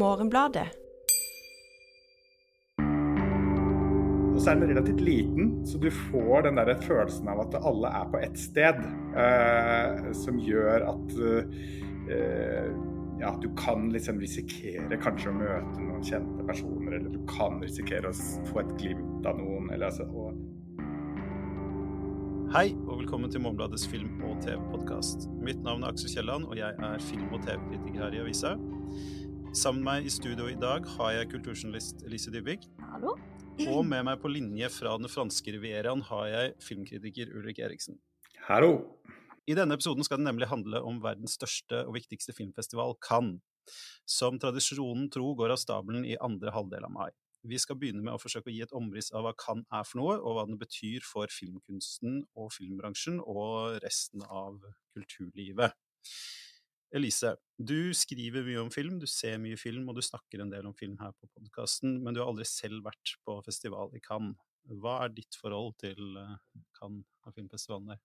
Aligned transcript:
Morgenbladet. 0.00 0.68
Og 4.30 4.38
så 4.40 4.54
er 4.54 4.60
den 4.60 4.70
relativt 4.70 5.00
liten, 5.04 5.50
så 5.68 5.78
du 5.78 5.90
får 5.92 6.46
den 6.46 6.56
der 6.56 6.70
følelsen 6.80 7.28
av 7.28 7.42
at 7.42 7.58
alle 7.60 7.90
er 7.98 8.06
på 8.08 8.22
ett 8.24 8.38
sted. 8.40 8.78
Eh, 9.20 10.06
som 10.16 10.38
gjør 10.40 10.86
at 10.94 11.18
eh, 11.20 12.70
ja, 13.20 13.34
du 13.42 13.50
kan 13.56 13.90
liksom 13.92 14.20
risikere 14.22 14.96
kanskje 15.02 15.28
å 15.28 15.36
møte 15.36 15.82
noen 15.84 16.06
kjente 16.08 16.46
personer, 16.48 16.96
eller 16.96 17.12
du 17.12 17.20
kan 17.28 17.60
risikere 17.60 18.08
å 18.08 18.16
få 18.48 18.62
et 18.62 18.72
glimt 18.80 19.28
av 19.28 19.36
noen. 19.42 19.68
Eller, 19.74 19.90
altså, 19.90 20.08
og... 20.08 20.40
Hei, 22.54 22.70
og 22.88 22.96
velkommen 23.02 23.30
til 23.30 23.44
Morgenbladets 23.44 23.84
film- 23.92 24.24
og 24.26 24.40
TV-podkast. 24.42 25.28
Mitt 25.44 25.60
navn 25.66 25.84
er 25.84 25.92
Aksel 25.92 26.10
Kielland, 26.14 26.48
og 26.48 26.56
jeg 26.58 26.72
er 26.88 27.04
film- 27.12 27.36
og 27.36 27.44
TV-kritiker 27.44 28.06
her 28.06 28.16
i 28.16 28.24
avisa. 28.24 28.56
Sammen 29.50 29.82
med 29.82 29.88
meg 29.88 30.04
i 30.06 30.10
studio 30.14 30.44
i 30.46 30.54
dag 30.54 30.84
har 30.94 31.08
jeg 31.10 31.28
kulturjournalist 31.32 32.04
Elise 32.06 32.30
Dybvik. 32.30 32.68
Hallo? 32.86 33.16
Og 33.66 33.80
med 33.82 34.04
meg 34.06 34.20
på 34.22 34.30
linje 34.30 34.68
fra 34.70 34.92
den 34.94 35.10
franske 35.10 35.50
rivieraen 35.56 36.04
har 36.06 36.28
jeg 36.30 36.52
filmkritiker 36.62 37.32
Ulrik 37.34 37.58
Eriksen. 37.58 37.98
Hallo. 38.46 38.76
I 39.50 39.56
denne 39.58 39.74
episoden 39.74 40.06
skal 40.06 40.20
det 40.20 40.28
nemlig 40.28 40.46
handle 40.52 40.78
om 40.86 41.00
verdens 41.02 41.34
største 41.34 41.82
og 41.82 41.96
viktigste 41.98 42.36
filmfestival, 42.36 42.94
Cannes, 43.02 43.42
som 44.06 44.38
tradisjonen 44.38 45.10
tro 45.10 45.32
går 45.34 45.56
av 45.56 45.58
stabelen 45.58 46.06
i 46.06 46.14
andre 46.22 46.54
halvdel 46.54 46.86
av 46.86 46.94
mai. 46.94 47.10
Vi 47.42 47.58
skal 47.58 47.80
begynne 47.80 48.06
med 48.06 48.14
å 48.14 48.22
forsøke 48.22 48.52
å 48.52 48.54
gi 48.54 48.62
et 48.62 48.76
omriss 48.76 49.10
av 49.10 49.26
hva 49.26 49.34
Cannes 49.34 49.66
er 49.74 49.82
for 49.88 49.98
noe, 49.98 50.18
og 50.22 50.38
hva 50.38 50.46
den 50.46 50.62
betyr 50.62 51.02
for 51.02 51.26
filmkunsten 51.26 52.22
og 52.38 52.52
filmbransjen 52.54 53.18
og 53.24 53.80
resten 53.82 54.22
av 54.30 54.62
kulturlivet. 54.94 55.74
Elise, 56.96 57.36
du 57.54 57.92
skriver 57.94 58.42
mye 58.46 58.62
om 58.64 58.70
film, 58.74 58.98
du 58.98 59.06
ser 59.06 59.38
mye 59.42 59.58
film, 59.60 59.86
og 59.88 59.98
du 59.98 60.02
snakker 60.02 60.42
en 60.42 60.50
del 60.50 60.66
om 60.66 60.74
film 60.74 60.96
her 60.98 61.12
på 61.14 61.28
podkasten, 61.36 62.00
men 62.02 62.16
du 62.16 62.22
har 62.22 62.30
aldri 62.32 62.46
selv 62.48 62.82
vært 62.86 63.14
på 63.26 63.36
festival 63.46 63.94
i 63.94 64.02
Cannes. 64.02 64.38
Hva 64.80 64.98
er 65.04 65.14
ditt 65.14 65.38
forhold 65.40 65.76
til 65.80 66.18
eh, 66.20 66.34
Cannes 66.76 67.06
og 67.26 67.36
filmfestivalen 67.36 67.94
der? 67.94 68.02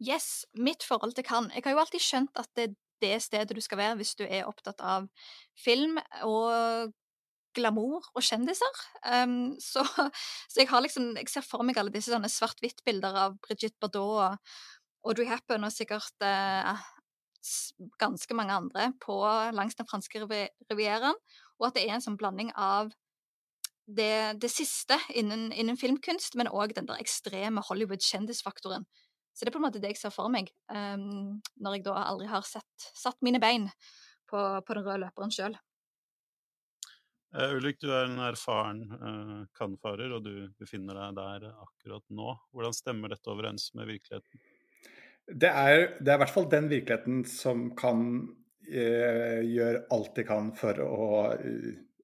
Yes, 0.00 0.46
mitt 0.56 0.84
forhold 0.86 1.16
til 1.16 1.26
Cannes. 1.26 1.52
Jeg 1.56 1.64
har 1.66 1.76
jo 1.76 1.82
alltid 1.82 2.04
skjønt 2.04 2.40
at 2.40 2.52
det 2.56 2.68
er 2.68 2.78
det 3.00 3.16
stedet 3.24 3.56
du 3.56 3.62
skal 3.64 3.80
være 3.80 3.96
hvis 4.00 4.14
du 4.18 4.26
er 4.26 4.48
opptatt 4.48 4.82
av 4.84 5.06
film 5.56 5.98
og 6.26 6.92
glamour 7.56 8.06
og 8.14 8.24
kjendiser. 8.24 8.82
Um, 9.04 9.56
så, 9.60 9.84
så, 10.50 10.60
jeg 10.60 10.68
liksom 10.84 11.14
Jeg 11.16 11.32
ser 11.32 11.46
for 11.46 11.66
meg 11.66 11.80
alle 11.80 11.92
disse 11.94 12.12
svart-hvitt-bilder 12.12 13.16
av 13.24 13.38
Brigitte 13.42 13.80
Bardot 13.80 14.20
og 14.20 15.08
Audrey 15.08 15.30
Hepburn 15.30 15.64
og 15.64 15.72
sikkert 15.72 16.12
uh, 16.20 16.76
ganske 18.00 18.36
mange 18.36 18.56
andre 18.56 18.90
på, 19.02 19.16
langs 19.56 19.78
den 19.78 19.88
franske 19.88 20.22
rivieraen, 20.24 21.16
og 21.60 21.68
at 21.68 21.78
det 21.78 21.86
er 21.86 21.96
en 21.96 22.04
sånn 22.04 22.18
blanding 22.20 22.52
av 22.56 22.92
det, 23.90 24.40
det 24.40 24.50
siste 24.52 24.98
innen, 25.18 25.48
innen, 25.52 25.78
filmkunst, 25.80 26.36
men 26.38 26.50
òg 26.50 26.74
den 26.76 26.88
der 26.88 27.00
ekstreme 27.02 27.64
Hollywood-kjendisfaktoren. 27.66 28.86
Så 29.34 29.44
det 29.44 29.50
er 29.50 29.56
på 29.56 29.60
en 29.62 29.66
måte 29.68 29.82
det 29.82 29.94
jeg 29.94 30.02
ser 30.02 30.14
for 30.14 30.30
meg, 30.32 30.50
um, 30.70 31.40
når 31.62 31.78
jeg 31.78 31.86
da 31.88 31.96
aldri 32.04 32.28
har 32.30 32.46
sett, 32.46 32.90
satt 32.98 33.18
mine 33.24 33.40
bein 33.42 33.68
på, 34.30 34.38
på 34.38 34.76
den 34.76 34.86
røde 34.86 35.02
løperen 35.06 35.34
sjøl. 35.34 35.56
Uh, 37.30 37.54
Ulrik, 37.54 37.78
du 37.78 37.92
er 37.94 38.08
en 38.08 38.18
erfaren 38.26 38.82
uh, 38.90 40.14
og 40.16 40.22
du 40.24 40.50
befinner 40.58 40.98
deg 40.98 41.18
der 41.18 41.50
akkurat 41.52 42.04
nå. 42.10 42.34
Hvordan 42.50 42.74
stemmer 42.74 43.14
dette 43.14 43.30
overens 43.30 43.70
med 43.78 43.86
virkeligheten? 43.90 44.42
Det 45.30 45.50
er, 45.50 45.86
det 46.00 46.10
er 46.10 46.18
i 46.18 46.22
hvert 46.24 46.34
fall 46.34 46.48
den 46.50 46.68
virkeligheten 46.70 47.24
som 47.28 47.70
kan 47.78 48.00
eh, 48.66 49.40
gjøre 49.46 49.84
alt 49.94 50.14
de 50.16 50.24
kan 50.26 50.50
for 50.58 50.80
å 50.84 51.10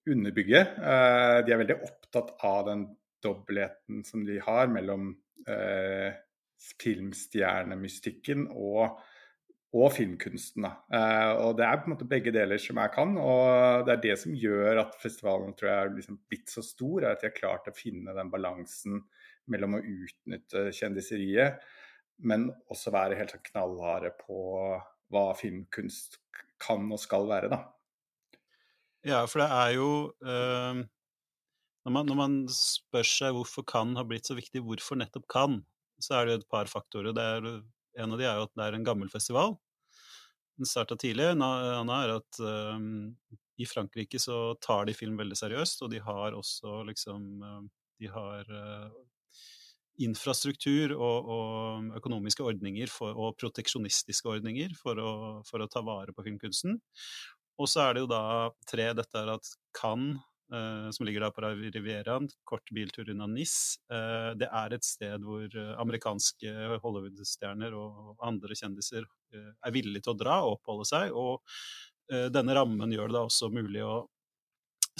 underbygge. 0.07 0.63
de 1.43 1.53
er 1.53 1.59
veldig 1.59 1.81
opptatt 1.83 2.37
av 2.47 2.69
den 2.69 2.87
dobbeltheten 3.25 4.05
som 4.07 4.23
de 4.27 4.39
har 4.45 4.71
mellom 4.71 5.17
filmstjernemystikken 6.83 8.47
og 8.55 9.01
og 9.77 9.93
filmkunsten. 9.93 10.67
Eh, 10.67 11.33
og 11.43 11.57
Det 11.59 11.65
er 11.67 11.81
på 11.81 11.89
en 11.89 11.95
måte 11.95 12.09
begge 12.09 12.33
deler 12.33 12.59
som 12.59 12.79
jeg 12.81 12.93
kan. 12.95 13.17
og 13.19 13.87
Det 13.87 13.93
er 13.93 14.03
det 14.03 14.19
som 14.19 14.35
gjør 14.35 14.83
at 14.85 14.99
festivalen 15.03 15.55
tror 15.55 15.71
jeg 15.71 15.87
er 15.87 15.97
liksom 15.97 16.21
blitt 16.29 16.51
så 16.51 16.63
stor, 16.63 17.03
er 17.03 17.11
at 17.13 17.21
de 17.21 17.31
har 17.31 17.37
klart 17.37 17.69
å 17.69 17.77
finne 17.77 18.15
den 18.15 18.31
balansen 18.31 19.03
mellom 19.47 19.77
å 19.79 19.83
utnytte 19.83 20.71
kjendiseriet, 20.75 21.61
men 22.19 22.49
også 22.73 22.93
være 22.95 23.19
helt 23.19 23.35
sånn 23.35 23.45
knallharde 23.51 24.13
på 24.21 24.39
hva 25.13 25.25
filmkunst 25.39 26.19
kan 26.63 26.87
og 26.93 27.01
skal 27.03 27.29
være. 27.29 27.51
da. 27.53 27.63
Ja, 29.07 29.23
for 29.31 29.45
det 29.45 29.49
er 29.55 29.73
jo 29.77 29.91
øh, 30.25 30.81
når, 31.85 31.93
man, 31.93 32.09
når, 32.09 32.19
man, 32.19 32.39
spør 32.51 33.07
seg 33.07 33.37
hvorfor 33.37 33.67
kan 33.69 33.95
har 33.99 34.09
blitt 34.09 34.27
så 34.27 34.35
viktig, 34.39 34.65
hvorfor 34.67 34.99
nettopp 34.99 35.29
kan, 35.31 35.61
så 36.03 36.19
er 36.19 36.27
det 36.27 36.41
et 36.41 36.49
par 36.51 36.67
faktorer. 36.71 37.13
Er, 37.15 37.47
en 37.97 38.13
av 38.13 38.19
de 38.19 38.27
er 38.27 38.41
jo 38.41 38.49
at 38.49 38.57
det 38.57 38.67
er 38.67 38.79
en 38.79 38.89
gammel 38.89 39.13
festival 39.13 39.55
den 40.57 40.67
starta 40.67 40.97
tidlig. 40.97 41.25
En 41.31 41.43
annen 41.45 41.93
er 41.93 42.15
at 42.17 42.41
um, 42.41 43.17
i 43.61 43.67
Frankrike 43.69 44.21
så 44.21 44.57
tar 44.65 44.89
de 44.89 44.95
film 44.97 45.19
veldig 45.21 45.37
seriøst, 45.39 45.85
og 45.85 45.93
de 45.93 46.01
har 46.03 46.37
også 46.37 46.83
liksom 46.91 47.45
De 48.01 48.09
har 48.13 48.45
uh, 48.53 48.91
infrastruktur 50.03 50.95
og, 50.97 51.31
og, 51.33 51.91
økonomiske 52.01 52.45
ordninger 52.45 52.91
for, 52.93 53.17
og 53.17 53.37
proteksjonistiske 53.41 54.29
ordninger 54.29 54.75
for 54.79 55.01
å, 55.01 55.11
for 55.49 55.63
å 55.63 55.69
ta 55.73 55.83
vare 55.87 56.15
på 56.17 56.25
filmkunsten. 56.27 56.79
Og 57.57 57.71
så 57.73 57.87
er 57.87 57.97
det 57.97 58.05
jo 58.05 58.11
da 58.11 58.23
tre 58.69 58.91
Dette 58.97 59.21
er 59.23 59.33
at 59.33 59.53
Cannes 59.77 60.21
eh, 60.53 60.89
som 60.93 61.09
ligger 61.09 61.25
da 61.25 61.31
på 61.33 61.45
Rivieraen, 61.47 62.29
kort 62.49 62.69
biltur 62.77 63.09
unna 63.13 63.29
NIS. 63.31 63.79
eh, 63.89 64.33
det 64.37 64.51
er 64.53 64.77
et 64.77 64.85
sted 64.85 65.25
hvor 65.25 65.49
uh, 65.49 65.73
amerikanske 65.81 66.53
Hollywood-stjerner 66.85 67.77
og 67.77 68.17
andre 68.21 68.59
kjendiser 68.59 69.09
er 69.37 69.73
villige 69.75 70.07
til 70.07 70.15
å 70.15 70.21
dra 70.21 70.37
og 70.45 70.59
oppholde 70.59 70.87
seg. 70.89 71.17
Og 71.17 71.43
denne 72.33 72.55
rammen 72.55 72.93
gjør 72.95 73.11
det 73.11 73.17
da 73.17 73.25
også 73.27 73.49
mulig 73.51 73.83
å 73.83 74.05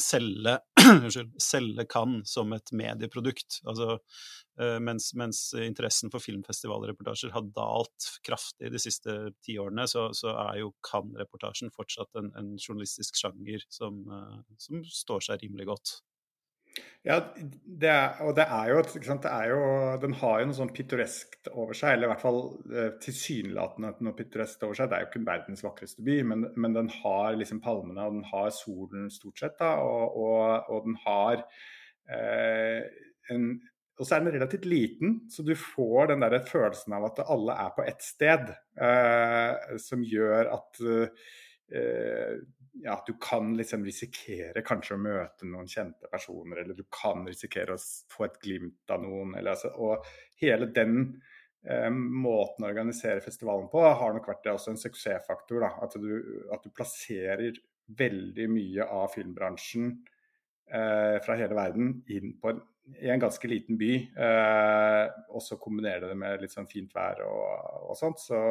selge, 0.01 0.59
selge 1.43 1.87
Cannes 1.91 2.33
som 2.33 2.53
et 2.57 2.73
medieprodukt. 2.77 3.61
Altså, 3.69 3.99
mens, 4.81 5.11
mens, 5.19 5.41
interessen 5.61 6.13
for 6.13 6.25
filmfestivalreportasjer 6.25 7.35
har 7.35 7.49
dalt 7.57 8.09
kraftig 8.25 8.71
de 8.73 8.81
siste 8.81 9.17
ti 9.45 9.59
årene, 9.61 9.85
så, 9.91 10.09
så 10.17 10.33
er 10.47 10.63
jo 10.63 10.73
Cannes-reportasjen 10.87 11.73
fortsatt 11.77 12.21
en, 12.21 12.31
en, 12.39 12.55
journalistisk 12.57 13.19
sjanger 13.21 13.65
som, 13.73 14.05
som, 14.63 14.85
står 14.85 15.29
seg 15.29 15.45
rimelig 15.45 15.69
godt. 15.73 15.97
Ja, 17.07 17.21
det 17.37 17.87
er, 17.87 18.17
og 18.27 18.33
det 18.35 18.49
er 18.51 18.73
jo, 18.73 18.81
det 18.83 19.31
er 19.31 19.51
jo 19.53 19.61
Den 20.03 20.17
har 20.19 20.41
jo 20.41 20.49
noe 20.49 20.57
sånn 20.59 20.73
pittoreskt 20.75 21.47
over 21.53 21.77
seg, 21.79 21.95
eller 21.95 22.09
i 22.09 22.11
hvert 22.11 22.25
fall 22.25 22.41
eh, 22.73 22.89
tilsynelatende 23.05 23.93
noe 24.03 24.17
pittoreskt 24.19 24.65
over 24.67 24.75
seg. 24.75 24.91
Det 24.91 24.99
er 24.99 25.05
jo 25.05 25.11
ikke 25.13 25.23
verdens 25.29 25.63
vakreste 25.63 26.03
by, 26.07 26.17
men, 26.33 26.49
men, 26.59 26.75
den 26.75 26.91
har 26.99 27.39
liksom 27.39 27.63
palmene, 27.63 28.09
og 28.09 28.19
den 28.19 28.27
har 28.33 28.51
solen 28.57 29.07
stort 29.15 29.39
sett. 29.45 29.55
da, 29.63 29.77
Og, 29.87 30.19
og, 30.19 30.75
og 30.75 30.91
den 30.91 30.99
har 31.07 31.47
eh, 32.11 32.83
en 33.31 33.49
og 33.97 34.05
så 34.05 34.17
er 34.19 34.27
den 34.27 34.35
relativt 34.35 34.67
liten, 34.69 35.13
så 35.33 35.41
du 35.41 35.55
får 35.57 36.11
den 36.11 36.21
der 36.21 36.35
følelsen 36.45 36.93
av 36.93 37.07
at 37.09 37.23
alle 37.33 37.55
er 37.63 37.71
på 37.73 37.85
ett 37.89 38.03
sted. 38.05 38.51
Eh, 38.77 39.77
som 39.81 40.03
gjør 40.05 40.51
at 40.53 40.81
eh, 40.85 42.35
ja, 42.83 43.05
du 43.07 43.15
kan 43.21 43.55
liksom 43.57 43.85
risikere 43.85 44.63
kanskje 44.67 44.97
å 44.97 45.01
møte 45.01 45.49
noen 45.49 45.69
kjente 45.71 46.11
personer, 46.13 46.63
eller 46.63 46.77
du 46.77 46.85
kan 46.93 47.25
risikere 47.27 47.77
å 47.77 47.85
få 48.13 48.27
et 48.27 48.39
glimt 48.43 48.93
av 48.93 49.03
noen. 49.05 49.35
Eller, 49.39 49.55
altså, 49.55 49.73
og 49.77 50.07
hele 50.43 50.69
den 50.77 50.99
eh, 51.67 51.89
måten 51.91 52.67
å 52.67 52.71
organisere 52.71 53.25
festivalen 53.25 53.71
på 53.73 53.83
har 53.87 54.17
nok 54.17 54.29
vært 54.33 54.51
også 54.53 54.75
en 54.75 54.83
suksessfaktor. 54.83 55.63
Da. 55.65 55.73
At, 55.87 55.97
du, 56.01 56.47
at 56.55 56.65
du 56.67 56.73
plasserer 56.75 57.59
veldig 57.97 58.49
mye 58.51 58.89
av 58.91 59.13
filmbransjen 59.15 59.93
eh, 60.71 61.17
fra 61.25 61.39
hele 61.39 61.57
verden 61.57 62.01
inn 62.13 62.35
på 62.43 62.53
en, 62.53 62.65
i 63.03 63.09
en 63.11 63.23
ganske 63.23 63.51
liten 63.51 63.79
by. 63.81 63.95
Eh, 64.27 65.05
og 65.33 65.43
så 65.43 65.59
kombinerer 65.63 66.11
det 66.11 66.19
med 66.19 66.45
litt 66.45 66.55
sånn 66.55 66.71
fint 66.71 66.93
vær 66.95 67.25
og, 67.27 67.89
og 67.91 67.99
sånt. 67.99 68.23
så 68.23 68.43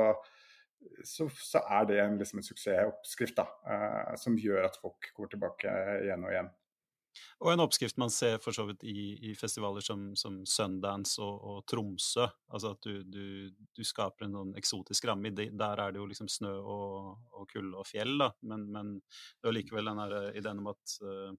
så, 1.04 1.30
så, 1.30 1.62
er 1.70 1.88
det 1.90 2.02
en, 2.04 2.20
liksom 2.20 2.42
en 2.42 2.48
suksessoppskrift 2.48 3.40
da, 3.40 3.48
uh, 3.70 4.14
som 4.20 4.38
gjør 4.40 4.68
at 4.70 4.78
folk 4.82 5.12
går 5.18 5.34
tilbake 5.34 5.74
igjen 6.04 6.26
og 6.26 6.34
igjen. 6.34 6.54
Og 7.44 7.52
en 7.52 7.64
oppskrift 7.64 7.98
man 8.00 8.12
ser 8.12 8.38
for 8.44 8.56
så 8.56 8.66
vidt 8.68 8.84
i, 8.88 9.16
i 9.30 9.34
festivaler 9.40 9.84
som, 9.84 10.10
som 10.20 10.42
Sundance 10.50 11.22
og, 11.24 11.36
og, 11.48 11.62
Tromsø. 11.72 12.28
Altså 12.52 12.74
at 12.76 12.88
du, 12.88 13.04
du, 13.08 13.26
du 13.76 13.84
skaper 13.88 14.28
en 14.28 14.36
sånn 14.40 14.54
eksotisk 14.60 15.08
ramme. 15.10 15.32
Der 15.36 15.82
er 15.84 15.94
det 15.94 16.02
jo 16.02 16.08
liksom 16.10 16.30
snø 16.32 16.54
og, 16.60 17.16
og 17.32 17.48
kulde 17.52 17.80
og 17.80 17.88
fjell, 17.88 18.18
da. 18.20 18.32
Men, 18.48 18.68
men 18.72 18.96
det 19.00 19.52
er 19.52 19.58
likevel 19.60 19.92
den 19.92 20.04
her 20.04 20.18
ideen 20.36 20.64
om 20.64 20.72
at 20.74 20.98
uh, 21.04 21.36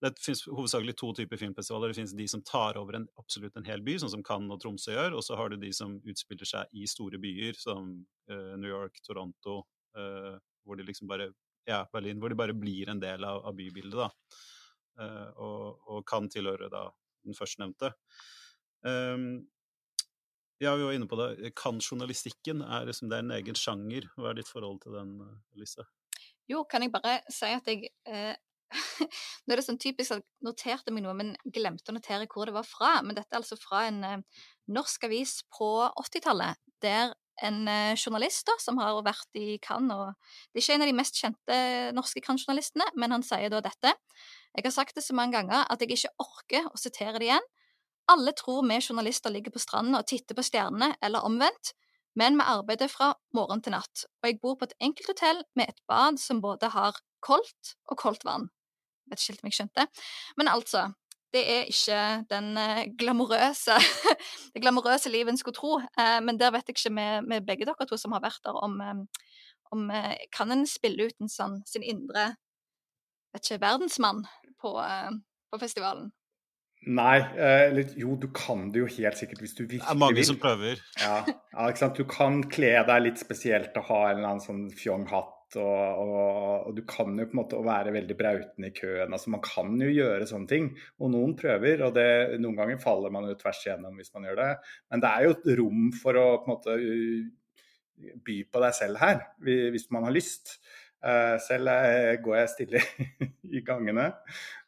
det 0.00 0.12
finnes 0.22 0.44
hovedsakelig 0.46 0.94
to 0.98 1.10
typer 1.18 1.40
filmfestivaler. 1.40 1.90
Det 1.90 1.98
finnes 1.98 2.14
de 2.14 2.26
som 2.30 2.42
tar 2.46 2.78
over 2.78 3.00
en, 3.00 3.08
absolutt 3.18 3.56
en 3.58 3.66
hel 3.66 3.82
by, 3.82 3.96
sånn 3.98 4.12
som 4.12 4.22
Cannes 4.26 4.54
og 4.54 4.62
Tromsø 4.62 4.94
gjør. 4.94 5.16
Og 5.18 5.24
så 5.26 5.38
har 5.38 5.50
du 5.50 5.58
de 5.58 5.72
som 5.74 5.96
utspiller 5.98 6.46
seg 6.46 6.78
i 6.78 6.86
store 6.90 7.18
byer, 7.22 7.58
som 7.58 7.90
uh, 8.30 8.54
New 8.60 8.70
York, 8.70 9.00
Toronto, 9.06 9.60
uh, 9.98 10.38
hvor 10.64 10.78
de 10.78 10.86
liksom 10.86 11.10
bare 11.10 11.32
Ja, 11.68 11.82
Berlin, 11.92 12.16
hvor 12.16 12.32
de 12.32 12.38
bare 12.38 12.54
blir 12.56 12.88
en 12.88 13.00
del 13.02 13.26
av, 13.28 13.42
av 13.44 13.52
bybildet, 13.52 13.98
da. 13.98 14.38
Uh, 14.98 15.28
og, 15.36 15.82
og, 15.84 15.98
kan 16.08 16.30
tilhøre 16.32 16.70
da 16.72 16.86
den 17.26 17.36
førstnevnte. 17.36 17.90
Um, 18.86 19.44
ja, 20.62 20.72
vi 20.78 20.86
var 20.86 20.96
inne 20.96 21.10
på 21.10 21.18
det. 21.20 21.52
Kan 21.58 21.82
journalistikken 21.82 22.62
er, 22.62 22.86
liksom, 22.88 23.10
det 23.10 23.18
er 23.18 23.26
en 23.26 23.36
egen 23.36 23.58
sjanger. 23.58 24.08
Hva 24.16 24.30
er 24.30 24.40
ditt 24.40 24.48
forhold 24.48 24.80
til 24.86 24.96
den, 24.96 25.12
Lise? 25.58 25.84
Jo, 26.48 26.64
kan 26.64 26.82
jeg 26.82 26.94
bare 26.94 27.18
si 27.28 27.50
at 27.52 27.68
jeg 27.68 27.90
eh, 28.08 28.32
Nå 29.46 29.54
er 29.54 29.60
det 29.60 29.64
sånn 29.64 29.80
typisk 29.80 30.14
at 30.14 30.20
jeg 30.20 30.46
noterte 30.46 30.92
meg 30.92 31.04
noe, 31.04 31.14
men 31.16 31.34
glemte 31.54 31.92
å 31.92 31.96
notere 31.96 32.28
hvor 32.30 32.48
det 32.48 32.56
var 32.56 32.66
fra. 32.68 32.98
Men 33.04 33.16
dette 33.16 33.32
er 33.32 33.40
altså 33.40 33.58
fra 33.60 33.86
en 33.88 34.02
eh, 34.04 34.44
norsk 34.74 35.08
avis 35.08 35.38
på 35.54 35.70
80-tallet, 35.88 36.60
der 36.84 37.14
en 37.46 37.68
eh, 37.70 37.94
journalist 37.96 38.46
da, 38.48 38.56
som 38.62 38.80
har 38.82 38.98
vært 39.06 39.38
i 39.38 39.58
Cannes 39.62 39.94
og 39.94 40.34
Det 40.52 40.60
er 40.60 40.64
ikke 40.64 40.78
en 40.78 40.86
av 40.86 40.90
de 40.90 40.96
mest 40.98 41.20
kjente 41.20 41.58
norske 41.96 42.22
Cannes-journalistene, 42.24 42.88
men 42.98 43.14
han 43.14 43.24
sier 43.26 43.52
da 43.52 43.62
dette. 43.64 43.94
Jeg 44.56 44.66
har 44.66 44.74
sagt 44.74 44.98
det 44.98 45.06
så 45.06 45.16
mange 45.16 45.38
ganger 45.38 45.64
at 45.70 45.82
jeg 45.82 45.94
ikke 45.94 46.16
orker 46.24 46.68
å 46.72 46.80
sitere 46.80 47.20
det 47.20 47.30
igjen. 47.30 47.48
Alle 48.08 48.32
tror 48.32 48.64
vi 48.64 48.80
journalister 48.80 49.32
ligger 49.32 49.52
på 49.54 49.62
stranden 49.62 49.98
og 49.98 50.06
titter 50.08 50.36
på 50.36 50.44
stjernene, 50.46 50.94
eller 51.04 51.26
omvendt, 51.28 51.74
men 52.18 52.38
vi 52.40 52.46
arbeider 52.50 52.90
fra 52.90 53.12
morgen 53.36 53.60
til 53.62 53.76
natt, 53.76 54.06
og 54.22 54.26
jeg 54.26 54.40
bor 54.42 54.56
på 54.58 54.66
et 54.66 54.78
enkelthotell 54.82 55.44
med 55.58 55.70
et 55.70 55.82
bad 55.86 56.18
som 56.18 56.40
både 56.42 56.72
har 56.74 56.96
koldt 57.22 57.76
og 57.92 58.00
koldt 58.00 58.24
vann. 58.26 58.48
Vet 59.08 59.20
ikke 59.20 59.34
helt 59.34 59.44
om 59.44 59.50
jeg 59.50 59.58
skjønte. 59.58 59.86
Men 60.40 60.50
altså, 60.52 60.88
det 61.32 61.42
er 61.52 61.68
ikke 61.68 62.00
den 62.30 62.56
uh, 62.56 62.82
glamorøse 62.98 63.76
det 64.54 64.62
glamorøse 64.62 65.12
livet 65.12 65.34
en 65.34 65.40
skulle 65.40 65.58
tro. 65.58 65.76
Uh, 66.00 66.18
men 66.24 66.40
der 66.40 66.52
vet 66.54 66.68
jeg 66.68 66.78
ikke 66.78 66.94
med, 66.94 67.28
med, 67.28 67.46
begge 67.46 67.68
dere 67.68 67.88
to 67.88 67.98
som 68.00 68.16
har 68.16 68.24
vært 68.24 68.40
der, 68.44 68.56
om, 68.56 68.80
um, 68.80 69.06
om 69.72 69.90
kan 70.32 70.52
en 70.52 70.66
spille 70.66 71.10
ut 71.10 71.18
en 71.20 71.32
sånn 71.32 71.60
sin 71.68 71.84
indre 71.84 72.30
vet 73.34 73.44
ikke, 73.44 73.60
verdensmann 73.60 74.22
på, 74.56 74.72
på 75.52 75.58
festivalen? 75.60 76.08
Nei, 76.88 77.18
eller 77.36 77.90
jo, 77.98 78.14
du 78.16 78.30
kan 78.32 78.70
det 78.72 78.80
jo 78.80 78.86
helt 78.88 79.18
sikkert 79.18 79.42
hvis 79.42 79.52
du 79.58 79.64
virkelig 79.64 79.82
vil. 79.82 79.84
Det 79.84 79.92
er 79.92 79.98
mange 80.00 80.16
vil. 80.16 80.26
som 80.30 80.38
prøver. 80.40 80.80
Ja, 81.02 81.16
ja, 81.26 81.66
ikke 81.66 81.82
sant. 81.82 81.98
Du 81.98 82.08
kan 82.08 82.38
kle 82.48 82.70
deg 82.88 83.02
litt 83.04 83.20
spesielt 83.20 83.76
og 83.76 83.90
ha 83.90 83.98
en 84.06 84.20
eller 84.20 84.30
annen 84.30 84.44
sånn 84.44 84.62
fjong 84.78 85.04
hatt. 85.12 85.34
Og, 85.56 86.00
og, 86.02 86.66
og, 86.68 86.72
du 86.76 86.82
kan 86.88 87.14
jo 87.16 87.24
på 87.24 87.32
en 87.32 87.40
måte 87.40 87.60
være 87.64 87.94
veldig 87.94 88.16
brauten 88.18 88.66
i 88.68 88.72
køen. 88.76 89.14
altså 89.16 89.32
Man 89.32 89.42
kan 89.44 89.72
jo 89.80 89.88
gjøre 89.88 90.28
sånne 90.28 90.50
ting. 90.50 90.68
Og 91.00 91.12
noen 91.14 91.32
prøver, 91.38 91.84
og 91.86 91.94
det, 91.96 92.08
noen 92.42 92.58
ganger 92.58 92.82
faller 92.82 93.14
man 93.14 93.30
jo 93.30 93.38
tvers 93.40 93.62
igjennom 93.64 93.96
hvis 93.96 94.12
man 94.16 94.28
gjør 94.28 94.42
det. 94.42 94.50
Men 94.92 95.04
det 95.04 95.12
er 95.14 95.24
jo 95.24 95.36
et 95.36 95.48
rom 95.62 95.88
for 95.96 96.20
å 96.20 96.26
på 96.42 96.50
en 96.50 96.54
måte 96.56 96.76
by 98.26 98.36
på 98.52 98.62
deg 98.62 98.76
selv 98.76 99.00
her, 99.02 99.24
hvis 99.42 99.88
man 99.94 100.06
har 100.06 100.14
lyst. 100.14 100.58
Eh, 100.98 101.36
selv 101.42 101.70
går 102.24 102.40
jeg 102.40 102.52
stille 102.54 102.82
i 103.56 103.62
gangene 103.66 104.10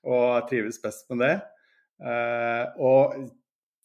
og 0.06 0.46
trives 0.50 0.80
best 0.82 1.08
med 1.10 1.26
det. 1.26 1.34
Uh, 2.00 2.64
og, 2.80 3.16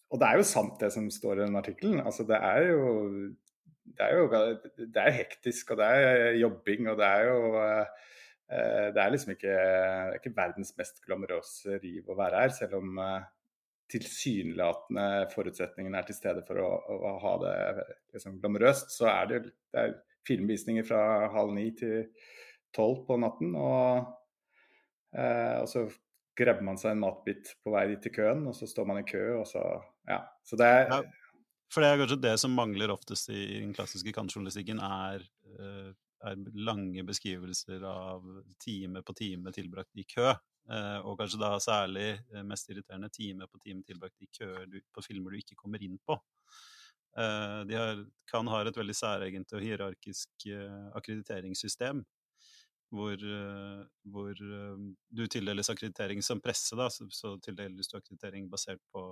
og, 0.08 0.20
det 0.22 0.28
er 0.28 0.38
jo 0.40 0.46
sant 0.48 0.78
det 0.80 0.88
som 0.94 1.10
står 1.12 1.42
i 1.42 1.44
den 1.44 1.60
artikkelen. 1.60 2.00
Altså, 2.00 2.24
det 2.24 2.38
er 2.40 2.70
jo 2.70 2.86
det 3.86 4.08
er 4.08 4.18
jo 4.18 4.26
det 4.78 5.02
er 5.02 5.16
hektisk, 5.20 5.72
og 5.72 5.80
det 5.82 5.88
er 5.94 6.40
jobbing, 6.42 6.90
og 6.92 7.00
det 7.00 7.06
er 7.06 7.30
jo 7.30 7.38
uh, 7.54 7.86
Det 8.50 9.02
er 9.02 9.14
liksom 9.14 9.32
ikke, 9.34 9.56
ikke 10.20 10.34
verdens 10.36 10.74
mest 10.78 11.02
glamorøse 11.06 11.80
riv 11.82 12.10
å 12.10 12.18
være 12.18 12.44
her, 12.44 12.54
selv 12.54 12.78
om 12.80 13.00
uh, 13.02 13.24
tilsynelatende 13.92 15.28
forutsetningene 15.34 16.00
er 16.00 16.08
til 16.08 16.18
stede 16.18 16.44
for 16.48 16.62
å, 16.62 16.70
å 16.90 17.14
ha 17.22 17.34
det 17.44 17.56
liksom, 18.16 18.40
glamorøst, 18.42 18.94
så 18.96 19.10
er 19.12 19.30
det, 19.30 19.42
det 19.74 19.82
er 19.82 19.96
filmvisninger 20.26 20.88
fra 20.88 21.02
halv 21.34 21.54
ni 21.56 21.68
til 21.78 22.08
tolv 22.76 23.04
på 23.08 23.18
natten. 23.22 23.54
Og, 23.60 24.08
eh, 25.16 25.58
og 25.62 25.70
så 25.72 25.86
grabber 26.36 26.66
man 26.68 26.80
seg 26.82 26.96
en 26.96 27.04
matbit 27.06 27.54
på 27.64 27.76
vei 27.76 27.86
dit 27.94 28.02
til 28.04 28.16
køen, 28.18 28.46
og 28.50 28.58
så 28.58 28.68
står 28.70 28.90
man 28.90 29.04
i 29.04 29.10
kø, 29.10 29.26
og 29.42 29.46
så 29.50 29.66
Ja. 30.06 30.20
Så 30.44 30.58
det 30.58 30.66
er 30.66 30.92
For 31.74 31.84
det 31.84 31.92
er 31.92 32.02
kanskje 32.02 32.22
det 32.24 32.34
som 32.42 32.56
mangler 32.56 32.94
oftest 32.94 33.30
i 33.34 33.60
den 33.60 33.74
klassiske 33.76 34.14
kantjournalistikken, 34.16 34.80
er, 34.80 35.26
eh, 35.60 35.92
er 36.30 36.44
lange 36.54 37.04
beskrivelser 37.08 37.84
av 37.90 38.26
time 38.62 39.02
på 39.04 39.16
time 39.18 39.52
tilbrakt 39.56 39.98
i 39.98 40.06
kø. 40.16 40.30
Eh, 40.66 41.00
og 41.06 41.20
kanskje 41.20 41.42
da 41.42 41.52
særlig 41.62 42.08
eh, 42.34 42.44
mest 42.44 42.70
irriterende 42.70 43.10
time 43.14 43.48
på 43.48 43.60
time 43.62 43.84
tilbrakt 43.86 44.22
i 44.22 44.30
køer 44.40 44.80
på 44.94 45.04
filmer 45.06 45.32
du 45.32 45.42
ikke 45.42 45.58
kommer 45.60 45.84
inn 45.84 46.00
på. 46.06 46.20
De 47.16 47.76
har, 47.80 48.02
kan 48.28 48.48
ha 48.52 48.58
et 48.68 48.76
veldig 48.76 48.94
særegent 49.00 49.54
og 49.56 49.62
hierarkisk 49.64 50.44
akkrediteringssystem 51.00 52.02
hvor, 52.92 53.22
hvor, 54.04 54.34
du 54.36 55.22
tildeles 55.32 55.72
akkreditering 55.72 56.20
som 56.20 56.42
presse, 56.44 56.76
da, 56.76 56.90
så, 56.92 57.08
så 57.16 57.38
tildeles 57.40 57.88
du 57.88 57.96
akkreditering 57.96 58.50
basert 58.52 58.84
på 58.92 59.06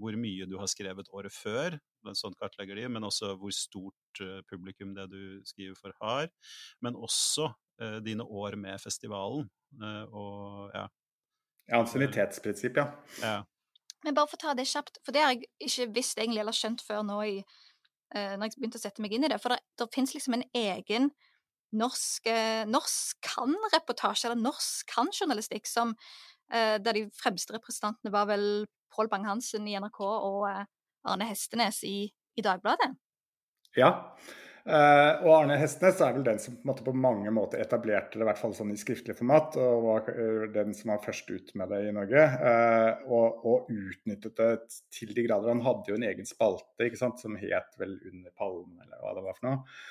hvor 0.00 0.16
mye 0.16 0.46
du 0.48 0.56
har 0.60 0.68
skrevet 0.70 1.10
året 1.12 1.34
før, 1.34 1.76
sånn 2.16 2.36
kartlegger 2.40 2.78
de, 2.78 2.86
men 2.92 3.04
også 3.06 3.34
hvor 3.40 3.52
stort 3.54 4.20
uh, 4.22 4.40
publikum 4.50 4.94
det 4.96 5.08
du 5.12 5.40
skriver 5.48 5.76
for, 5.78 5.94
har. 6.00 6.30
Men 6.84 6.96
også 6.96 7.50
uh, 7.52 7.98
dine 8.04 8.24
år 8.24 8.56
med 8.60 8.80
festivalen. 8.82 9.48
og 10.12 10.72
ja. 10.74 10.86
Ansiennitetsprinsipp, 11.74 12.80
ja. 12.80 12.88
ja. 13.20 13.36
Men 14.04 14.16
bare 14.16 14.28
for 14.28 14.36
å 14.36 14.44
ta 14.48 14.56
det 14.56 14.68
kjapt, 14.68 15.00
for 15.04 15.16
det 15.16 15.22
har 15.24 15.32
jeg 15.32 15.48
ikke 15.64 15.92
visst 15.96 16.18
egentlig 16.20 16.42
eller 16.44 16.56
skjønt 16.56 16.84
før 16.84 17.04
nå 17.08 17.20
i, 17.24 17.38
når 18.14 18.44
jeg 18.46 18.58
begynte 18.58 18.78
å 18.78 18.82
sette 18.82 19.02
meg 19.02 19.14
inn 19.16 19.24
i 19.26 19.30
det. 19.32 19.40
For 19.42 19.54
det, 19.54 19.62
det 19.80 19.88
finnes 19.96 20.12
liksom 20.14 20.36
en 20.36 20.44
egen 20.54 21.08
norsk, 21.74 22.26
eh, 22.26 22.64
norsk 22.70 23.20
kan-reportasje, 23.24 24.28
eller 24.28 24.40
norsk 24.40 24.86
kan-journalistikk, 24.94 25.66
som 25.66 25.94
eh, 26.52 26.78
der 26.78 26.98
de 26.98 27.04
fremste 27.18 27.56
representantene 27.56 28.12
var 28.14 28.28
vel 28.30 28.46
Pål 28.94 29.10
Bang-Hansen 29.12 29.66
i 29.68 29.76
NRK 29.80 30.00
og 30.06 30.46
eh, 30.50 30.64
Arne 31.10 31.28
Hestenes 31.28 31.82
i, 31.88 31.98
i 32.08 32.44
Dagbladet. 32.44 32.94
Ja, 33.78 33.90
Uh, 34.64 35.20
og 35.26 35.28
Arne 35.28 35.58
Hestnes 35.60 35.98
er 36.00 36.14
vel 36.16 36.22
den 36.24 36.38
som 36.40 36.54
på, 36.56 36.64
måte, 36.70 36.84
på, 36.86 36.92
mange 36.96 37.28
måter 37.36 37.60
etablerte 37.60 38.16
det, 38.16 38.22
i 38.22 38.28
hvert 38.30 38.38
fall 38.40 38.54
sånn 38.56 38.70
i 38.72 38.78
skriftlig 38.80 39.12
format, 39.18 39.58
og 39.60 39.82
var 39.84 40.06
uh, 40.08 40.46
den 40.54 40.72
som 40.72 40.94
var 40.94 41.02
først 41.04 41.28
ut 41.28 41.50
med 41.60 41.68
det 41.68 41.82
i 41.84 41.90
Norge. 41.92 42.22
Uh, 42.40 43.02
og, 43.12 43.44
og, 43.44 43.68
utnyttet 43.68 44.40
det 44.40 44.78
til 44.88 45.12
de 45.12 45.26
grader. 45.26 45.52
Han 45.52 45.60
hadde 45.66 45.92
jo 45.92 45.98
en 45.98 46.06
egen 46.08 46.28
spalte 46.28 46.88
sant, 46.96 47.20
som 47.20 47.36
het 47.36 47.76
vel 47.76 47.92
Under 48.08 48.32
palmen, 48.32 48.80
eller 48.86 49.04
hva 49.04 49.12
det 49.18 49.26
var 49.26 49.36
for 49.36 49.50
noe. 49.50 49.84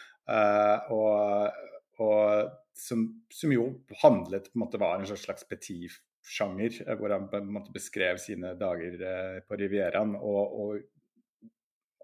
og 0.98 1.70
og 2.02 2.50
som, 2.74 3.04
som, 3.30 3.52
jo 3.54 3.68
handlet 4.02 4.48
på 4.50 4.58
en 4.58 4.64
måte 4.64 4.80
var 4.82 4.98
en 4.98 5.06
slags 5.06 5.46
petit-sjanger, 5.46 6.00
eh, 6.24 6.96
hvor 6.98 7.12
han 7.12 7.30
på 7.30 7.40
en 7.40 7.52
måte 7.52 7.74
beskrev 7.74 8.18
sine 8.22 8.54
dager 8.60 9.00
eh, 9.00 9.40
på 9.48 9.58
Rivieraen. 9.60 10.16
Og, 10.16 10.60
og, 10.60 11.50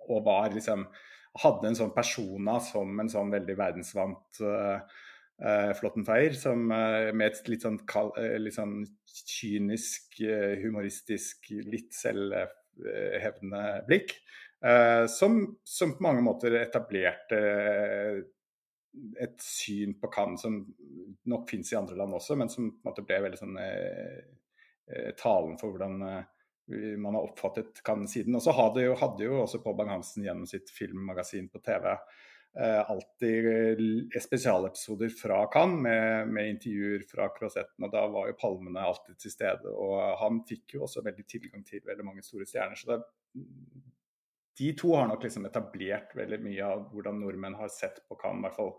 og, 0.10 0.26
var 0.26 0.52
liksom 0.54 0.88
Hadde 1.40 1.70
en 1.70 1.76
sånn 1.78 1.92
persona 1.94 2.56
som 2.60 2.90
en 3.00 3.08
sånn 3.08 3.30
veldig 3.32 3.54
verdensvant 3.56 4.40
uh, 4.42 4.82
uh, 5.46 5.70
Flåttenfeier, 5.78 6.34
uh, 6.34 7.12
med 7.14 7.22
et 7.28 7.52
litt 7.52 7.62
sånn, 7.64 7.78
kall, 7.88 8.10
litt 8.42 8.56
sånn 8.56 8.82
kynisk, 9.06 10.18
humoristisk, 10.64 11.52
litt 11.70 11.94
selvhevdende 11.94 13.62
blikk. 13.86 14.16
Som, 15.14 15.38
som, 15.64 15.94
på 15.96 16.04
mange 16.04 16.26
måter 16.26 16.58
etablerte 16.60 17.40
et 19.22 19.38
syn 19.44 19.94
på 20.02 20.10
Cannes 20.14 20.42
som 20.42 20.60
nok 21.30 21.50
finnes 21.50 21.72
i 21.74 21.78
andre 21.78 21.98
land 22.00 22.16
også, 22.18 22.38
men 22.40 22.50
som 22.50 22.72
på 22.72 22.82
en 22.82 22.90
måte 22.90 23.06
ble 23.06 23.22
veldig 23.26 23.40
sånn 23.40 23.60
eh, 23.62 24.20
eh 24.90 25.12
talen 25.20 25.58
for 25.62 25.76
hvordan 25.76 26.02
eh, 26.08 26.96
man 26.98 27.18
har 27.18 27.28
oppfattet 27.28 27.84
Cannes 27.86 28.12
siden. 28.14 28.36
Og 28.38 28.44
så 28.46 28.54
hadde 28.58 28.88
hadde 28.98 29.26
jo 29.26 29.44
også 29.44 29.62
Paul 29.64 29.78
Bang-Hansen 29.78 30.26
gjennom 30.26 30.50
sitt 30.50 30.70
filmmagasin 30.74 31.50
på 31.54 31.62
TV 31.66 31.88
eh, 31.94 32.90
alltid 32.92 33.50
eh, 33.54 34.22
spesialepisoder 34.22 35.14
fra 35.14 35.44
Cannes 35.54 35.82
med, 35.86 36.34
med, 36.34 36.50
intervjuer 36.56 37.06
fra 37.10 37.30
krosetten, 37.36 37.86
og 37.86 37.94
da 37.94 38.06
var 38.10 38.30
jo 38.30 38.40
palmene 38.42 38.86
alltid 38.90 39.22
til 39.22 39.36
stede. 39.36 39.74
Og 39.74 40.02
han 40.24 40.44
fikk 40.50 40.78
jo 40.78 40.86
også 40.88 41.06
veldig 41.06 41.28
tilgang 41.30 41.66
til 41.68 41.86
veldig 41.86 42.10
mange 42.10 42.26
store 42.26 42.50
stjerner. 42.50 42.80
så 42.80 42.96
det 42.96 43.02
de 44.60 44.74
to 44.76 44.94
har 44.96 45.08
nok 45.08 45.24
liksom 45.24 45.46
etablert 45.48 46.16
veldig 46.18 46.40
mye 46.44 46.66
av 46.66 46.88
hvordan 46.92 47.22
nordmenn 47.22 47.56
har 47.60 47.72
sett 47.72 48.02
på 48.08 48.18
Cannes, 48.20 48.42
i 48.42 48.48
hvert 48.48 48.58
fall 48.58 48.74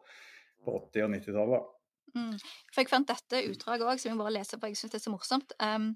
på 0.65 0.75
80- 0.77 1.07
og 1.07 1.15
90-tallet. 1.15 1.71
Mm. 2.17 2.35
For 2.73 2.83
jeg 2.83 2.91
fant 2.91 3.09
dette 3.09 3.41
utdraget 3.49 3.87
òg, 3.87 4.03
som 4.03 4.11
jeg 4.11 4.21
bare 4.21 4.35
leser 4.35 4.61
på, 4.61 4.69
jeg 4.69 4.81
syns 4.81 4.93
det 4.93 5.01
er 5.01 5.07
så 5.07 5.15
morsomt. 5.15 5.55
Um, 5.63 5.95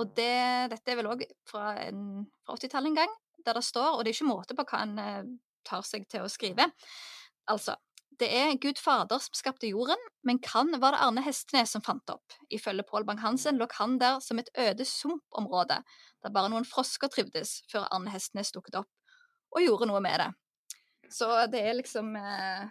og 0.00 0.14
det, 0.16 0.34
dette 0.72 0.92
er 0.92 0.98
vel 0.98 1.10
òg 1.12 1.24
fra, 1.48 1.70
fra 2.42 2.58
80-tallet 2.58 2.92
en 2.92 3.00
gang, 3.02 3.16
der 3.46 3.58
det 3.58 3.64
står, 3.66 3.94
og 3.94 4.02
det 4.02 4.12
er 4.12 4.18
ikke 4.18 4.30
måte 4.32 4.56
på 4.58 4.66
hva 4.66 4.82
en 4.86 4.98
uh, 4.98 5.32
tar 5.68 5.84
seg 5.86 6.08
til 6.10 6.24
å 6.24 6.32
skrive. 6.32 6.66
Altså, 7.52 7.76
det 8.18 8.28
er 8.34 8.56
Gud 8.60 8.80
Fader 8.82 9.22
som 9.22 9.36
skapte 9.36 9.70
jorden, 9.70 10.00
men 10.26 10.40
kan 10.42 10.72
var 10.82 10.96
det 10.96 11.04
Arne 11.04 11.22
Hestenes 11.24 11.74
som 11.74 11.84
fant 11.84 12.10
opp. 12.12 12.34
Ifølge 12.50 12.86
Pål 12.88 13.06
Bang-Hansen 13.08 13.60
lå 13.60 13.68
han 13.78 14.00
der 14.02 14.18
som 14.24 14.40
et 14.42 14.50
øde 14.58 14.86
sumpområde, 14.88 15.78
der 16.22 16.34
bare 16.34 16.50
noen 16.52 16.66
frosker 16.68 17.12
trivdes, 17.12 17.60
før 17.70 17.86
Arne 17.90 18.12
Hestenes 18.14 18.52
dukket 18.54 18.82
opp 18.82 18.90
og 19.52 19.64
gjorde 19.64 19.88
noe 19.90 20.00
med 20.04 20.22
det. 20.22 20.30
Så 21.12 21.28
det 21.52 21.60
er 21.60 21.76
liksom 21.76 22.14
eh... 22.16 22.70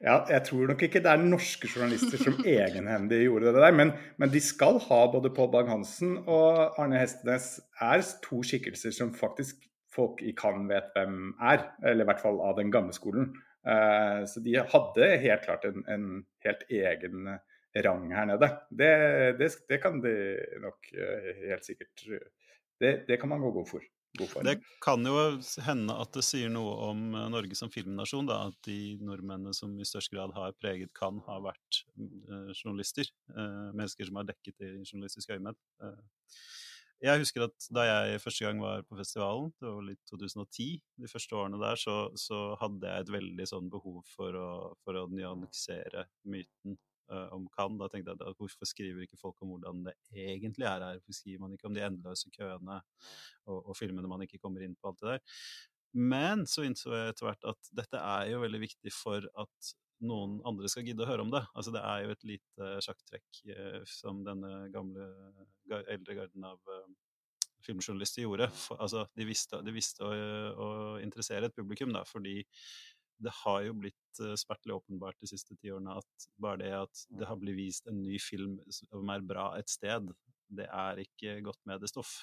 Ja, 0.00 0.22
jeg 0.30 0.40
tror 0.46 0.70
nok 0.70 0.82
ikke 0.86 1.02
det 1.04 1.10
er 1.12 1.20
norske 1.20 1.68
journalister 1.68 2.22
som 2.22 2.38
egenhendig 2.48 3.24
gjorde 3.26 3.50
det 3.50 3.64
der. 3.64 3.74
Men, 3.76 3.92
men, 4.16 4.32
de 4.32 4.40
skal 4.42 4.80
ha 4.86 5.00
både 5.12 5.32
Pål 5.36 5.50
Bang-Hansen 5.52 6.16
og 6.22 6.78
Arne 6.80 7.02
Hestenes 7.02 7.58
er 7.84 8.04
to 8.24 8.40
skikkelser 8.46 8.94
som 8.96 9.12
faktisk 9.16 9.60
folk 9.92 10.22
i 10.24 10.32
Cannes 10.38 10.70
vet 10.70 10.90
hvem 10.96 11.34
er. 11.36 11.66
Eller 11.84 12.06
i 12.06 12.10
hvert 12.10 12.22
fall 12.22 12.40
av 12.46 12.56
den 12.58 12.72
gamle 12.72 12.96
skolen. 12.96 13.32
Uh, 13.66 14.24
så 14.30 14.40
de 14.40 14.56
hadde 14.56 15.08
helt 15.20 15.44
klart 15.44 15.66
en, 15.68 15.84
en 15.92 16.06
helt 16.46 16.62
egen 16.72 17.34
rang 17.84 18.06
her 18.16 18.30
nede. 18.30 18.48
Det, 18.72 18.92
det, 19.38 19.50
det 19.68 19.82
kan 19.82 20.00
de 20.00 20.14
nok 20.64 20.92
uh, 20.96 21.32
helt 21.44 21.66
sikkert 21.68 22.06
det, 22.80 22.94
det, 23.08 23.20
kan 23.20 23.28
man 23.28 23.44
gå 23.44 23.52
god 23.52 23.68
for. 23.68 23.84
Det 24.18 24.56
kan 24.82 25.06
jo 25.06 25.14
hende 25.64 25.94
at 26.02 26.16
det 26.16 26.24
sier 26.26 26.50
noe 26.52 26.72
om 26.90 27.02
eh, 27.14 27.28
Norge 27.32 27.56
som 27.58 27.70
filmnasjon, 27.72 28.26
da, 28.28 28.40
at 28.50 28.58
de 28.66 28.96
nordmennene 29.06 29.54
som 29.56 29.76
i 29.78 29.86
størst 29.86 30.10
grad 30.12 30.34
har 30.36 30.56
preget 30.58 30.90
kan 30.96 31.20
ha 31.28 31.38
vært 31.44 31.82
uh, 31.94 32.50
journalister. 32.50 33.06
Uh, 33.30 33.70
mennesker 33.70 34.08
som 34.08 34.18
har 34.20 34.26
dekket 34.32 34.66
i 34.66 34.72
journalistisk 34.82 35.30
øyemed. 35.30 35.58
Uh, 35.82 35.94
jeg 37.00 37.22
husker 37.22 37.46
at 37.46 37.70
da 37.72 37.86
jeg 37.86 38.20
første 38.20 38.44
gang 38.44 38.58
var 38.60 38.82
på 38.84 38.98
festivalen, 38.98 39.48
det 39.62 39.70
var 39.70 39.86
litt 39.86 40.02
2010, 40.10 40.66
de 41.00 41.08
første 41.08 41.38
årene 41.38 41.60
der, 41.62 41.80
så, 41.80 41.96
så 42.18 42.40
hadde 42.60 42.90
jeg 42.90 43.06
et 43.06 43.12
veldig 43.14 43.46
sånn 43.48 43.70
behov 43.72 44.02
for 44.10 44.36
å, 44.36 44.50
for 44.84 45.00
å 45.00 45.06
nyansere 45.08 46.04
myten 46.28 46.76
om 47.34 47.48
kan. 47.54 47.78
Da 47.80 47.88
tenkte 47.90 48.14
jeg 48.14 48.22
at 48.22 48.38
hvorfor 48.40 48.68
skriver 48.68 49.04
ikke 49.04 49.20
folk 49.20 49.40
om 49.44 49.54
hvordan 49.54 49.84
det 49.88 49.96
egentlig 50.14 50.68
er 50.68 50.84
her? 50.86 51.00
Hvorfor 51.00 51.18
skriver 51.18 51.44
man 51.44 51.56
ikke 51.56 51.68
om 51.70 51.76
de 51.76 51.84
endeløse 51.86 52.32
køene 52.36 52.78
og, 53.46 53.58
og 53.58 53.76
filmene 53.78 54.10
man 54.10 54.24
ikke 54.26 54.40
kommer 54.42 54.64
inn 54.64 54.76
på, 54.78 54.90
alt 54.92 55.02
det 55.02 55.14
der? 55.14 55.36
Men 55.90 56.46
så 56.46 56.62
innså 56.62 56.92
jeg 56.94 57.12
etter 57.12 57.26
hvert 57.26 57.46
at 57.50 57.70
dette 57.74 57.98
er 57.98 58.30
jo 58.30 58.42
veldig 58.44 58.60
viktig 58.62 58.92
for 58.94 59.26
at 59.42 59.72
noen 60.06 60.38
andre 60.48 60.70
skal 60.70 60.86
gidde 60.86 61.04
å 61.04 61.08
høre 61.08 61.24
om 61.26 61.32
det. 61.32 61.42
Altså 61.54 61.74
Det 61.74 61.82
er 61.84 62.04
jo 62.04 62.14
et 62.14 62.26
lite 62.28 62.72
sjakktrekk 62.86 63.40
eh, 63.52 63.80
som 63.88 64.22
denne 64.24 64.68
gamle, 64.72 65.08
eldre 65.68 66.16
garden 66.22 66.46
av 66.48 66.72
eh, 66.72 66.86
filmjournalister 67.64 68.24
gjorde. 68.24 68.48
For, 68.56 68.80
altså, 68.80 69.04
de 69.18 69.26
visste, 69.28 69.60
de 69.66 69.74
visste 69.74 70.06
å, 70.06 70.12
å, 70.14 70.70
interessere 71.04 71.50
et 71.50 71.56
publikum, 71.56 71.92
da, 71.96 72.04
fordi 72.08 72.38
det 73.20 73.32
har 73.42 73.62
jo 73.66 73.76
blitt 73.82 74.20
uh, 74.22 74.34
smertelig 74.38 74.78
åpenbart 74.78 75.18
de 75.20 75.30
siste 75.30 75.56
ti 75.60 75.72
årene 75.72 75.98
at 76.00 76.28
bare 76.40 76.60
det 76.62 76.72
at 76.78 77.04
det 77.20 77.28
har 77.28 77.38
blitt 77.40 77.58
vist 77.58 77.88
en 77.90 78.00
ny 78.02 78.18
film 78.22 78.58
som 78.72 79.12
er 79.12 79.24
bra 79.26 79.52
et 79.58 79.70
sted, 79.70 80.10
det 80.50 80.66
er 80.66 81.02
ikke 81.04 81.38
godt 81.46 81.60
mediestoff. 81.68 82.14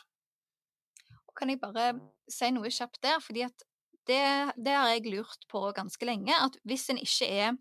Kan 1.38 1.51
jeg 1.54 1.62
bare 1.62 1.92
si 2.32 2.50
noe 2.51 2.72
kjapt 2.74 3.00
der? 3.06 3.22
fordi 3.22 3.46
at 3.46 3.66
det, 4.08 4.24
det, 4.56 4.74
har 4.74 4.89
jeg 4.89 5.12
lurt 5.12 5.46
på 5.51 5.62
ganske 5.75 6.06
lenge. 6.08 6.34
At 6.34 6.58
hvis 6.63 6.89
en 6.89 7.00
ikke 7.01 7.27
er 7.27 7.58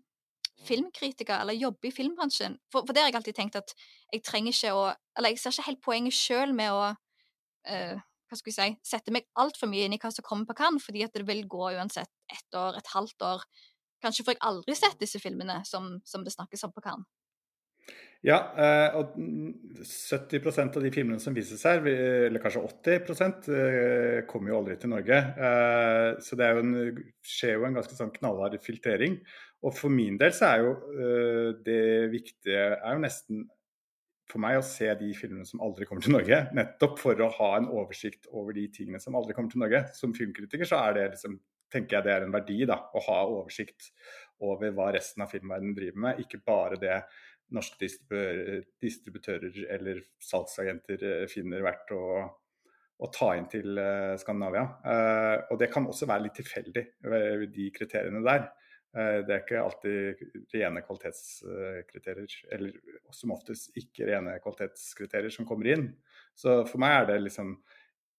filmkritiker 0.65 1.43
eller 1.43 1.53
jobber 1.53 1.89
i 1.89 1.93
filmbransjen 1.93 2.55
For, 2.71 2.81
for 2.81 2.93
det 2.95 3.03
har 3.03 3.11
jeg 3.11 3.19
alltid 3.19 3.35
tenkt 3.37 3.59
at 3.59 3.73
jeg 4.09 4.23
trenger 4.25 4.55
ikke 4.55 4.71
å 4.73 4.85
Eller 5.13 5.29
jeg 5.29 5.41
ser 5.43 5.53
ikke 5.53 5.67
helt 5.67 5.83
poenget 5.85 6.17
sjøl 6.17 6.53
med 6.57 6.73
å 6.73 6.87
uh, 6.89 7.99
hva 8.27 8.39
skal 8.39 8.53
jeg 8.53 8.75
si, 8.77 8.91
sette 8.91 9.13
meg 9.15 9.27
altfor 9.39 9.69
mye 9.71 9.87
inn 9.87 9.95
i 9.95 10.01
hva 10.01 10.11
som 10.13 10.25
kommer 10.25 10.47
på 10.49 10.57
Cannes, 10.59 10.83
fordi 10.83 11.05
at 11.05 11.15
det 11.15 11.25
vil 11.27 11.45
gå 11.49 11.71
uansett 11.77 12.11
ett 12.33 12.59
år, 12.59 12.79
et 12.79 12.93
halvt 12.93 13.27
år. 13.27 13.45
Kanskje 14.03 14.27
får 14.27 14.35
jeg 14.35 14.45
aldri 14.49 14.75
sett 14.77 14.99
disse 15.01 15.21
filmene 15.23 15.61
som, 15.65 15.95
som 16.05 16.25
det 16.25 16.35
snakkes 16.35 16.67
om 16.67 16.75
på 16.75 16.83
Cannes. 16.85 17.07
Ja, 18.25 18.37
eh, 18.57 18.95
og 18.97 19.13
70% 19.85 20.77
av 20.79 20.83
de 20.83 20.89
filmene 20.93 21.21
som 21.21 21.35
vises 21.37 21.61
her, 21.67 21.83
eller 21.85 22.41
kanskje 22.41 22.63
80 22.65 23.51
eh, 23.53 24.23
kommer 24.29 24.51
jo 24.51 24.61
aldri 24.61 24.77
til 24.81 24.91
Norge. 24.91 25.19
Eh, 25.47 26.09
så 26.25 26.39
det 26.39 26.49
en, 26.49 26.73
skjer 27.21 27.59
jo 27.59 27.67
en 27.67 27.77
ganske 27.77 27.97
sånn 27.97 28.13
knallhard 28.15 28.57
filtrering. 28.63 29.19
Og 29.65 29.75
for 29.77 29.93
min 29.93 30.17
del 30.19 30.33
så 30.37 30.49
er 30.49 30.65
jo 30.65 30.73
det 31.65 31.83
viktige 32.11 32.65
er 32.77 32.91
jo 32.93 33.01
nesten 33.01 33.47
for 34.31 34.43
meg 34.43 34.59
å 34.59 34.65
se 34.65 34.89
de 34.99 35.09
filmene 35.15 35.47
som 35.47 35.61
aldri 35.63 35.87
kommer 35.87 36.03
til 36.03 36.15
Norge. 36.17 36.41
Nettopp 36.57 36.97
for 36.99 37.23
å 37.23 37.29
ha 37.37 37.51
en 37.57 37.69
oversikt 37.71 38.27
over 38.33 38.55
de 38.57 38.65
tingene 38.73 38.99
som 39.03 39.15
aldri 39.15 39.35
kommer 39.37 39.53
til 39.53 39.63
Norge. 39.63 39.85
Som 39.95 40.15
filmkritiker 40.17 40.67
så 40.67 40.81
er 40.83 40.97
det 40.97 41.05
liksom, 41.13 41.37
tenker 41.73 41.97
jeg 41.97 42.07
det 42.07 42.15
er 42.15 42.25
en 42.25 42.35
verdi 42.35 42.59
da, 42.67 42.81
å 42.91 43.03
ha 43.07 43.21
oversikt 43.29 43.91
over 44.43 44.73
hva 44.75 44.91
resten 44.95 45.23
av 45.23 45.31
filmverdenen 45.31 45.77
driver 45.77 46.03
med. 46.03 46.19
Ikke 46.23 46.41
bare 46.43 46.79
det 46.81 46.99
norske 47.55 47.87
distributører 48.83 49.63
eller 49.77 50.03
salgsagenter 50.23 51.07
eh, 51.07 51.25
finner 51.31 51.63
verdt 51.63 51.93
å, 51.95 52.03
å 52.99 53.11
ta 53.15 53.31
inn 53.39 53.47
til 53.51 53.79
eh, 53.79 54.15
Skandinavia. 54.19 54.65
Uh, 54.83 55.35
og 55.53 55.61
det 55.61 55.71
kan 55.71 55.87
også 55.87 56.09
være 56.09 56.27
litt 56.27 56.35
tilfeldig, 56.41 56.83
de 57.53 57.69
kriteriene 57.75 58.23
der. 58.27 58.49
Eh, 58.97 59.19
det 59.25 59.33
er 59.33 59.43
ikke 59.43 59.61
alltid 59.61 60.21
rene 60.55 60.81
kvalitetskriterier, 60.85 62.37
eller 62.55 63.01
som 63.13 63.33
oftest 63.35 63.75
ikke 63.77 64.07
rene 64.09 64.37
kvalitetskriterier 64.43 65.33
som 65.33 65.47
kommer 65.49 65.69
inn. 65.75 65.89
Så 66.37 66.63
for 66.69 66.81
meg 66.81 66.95
er 67.01 67.11
det 67.11 67.19
liksom 67.27 67.57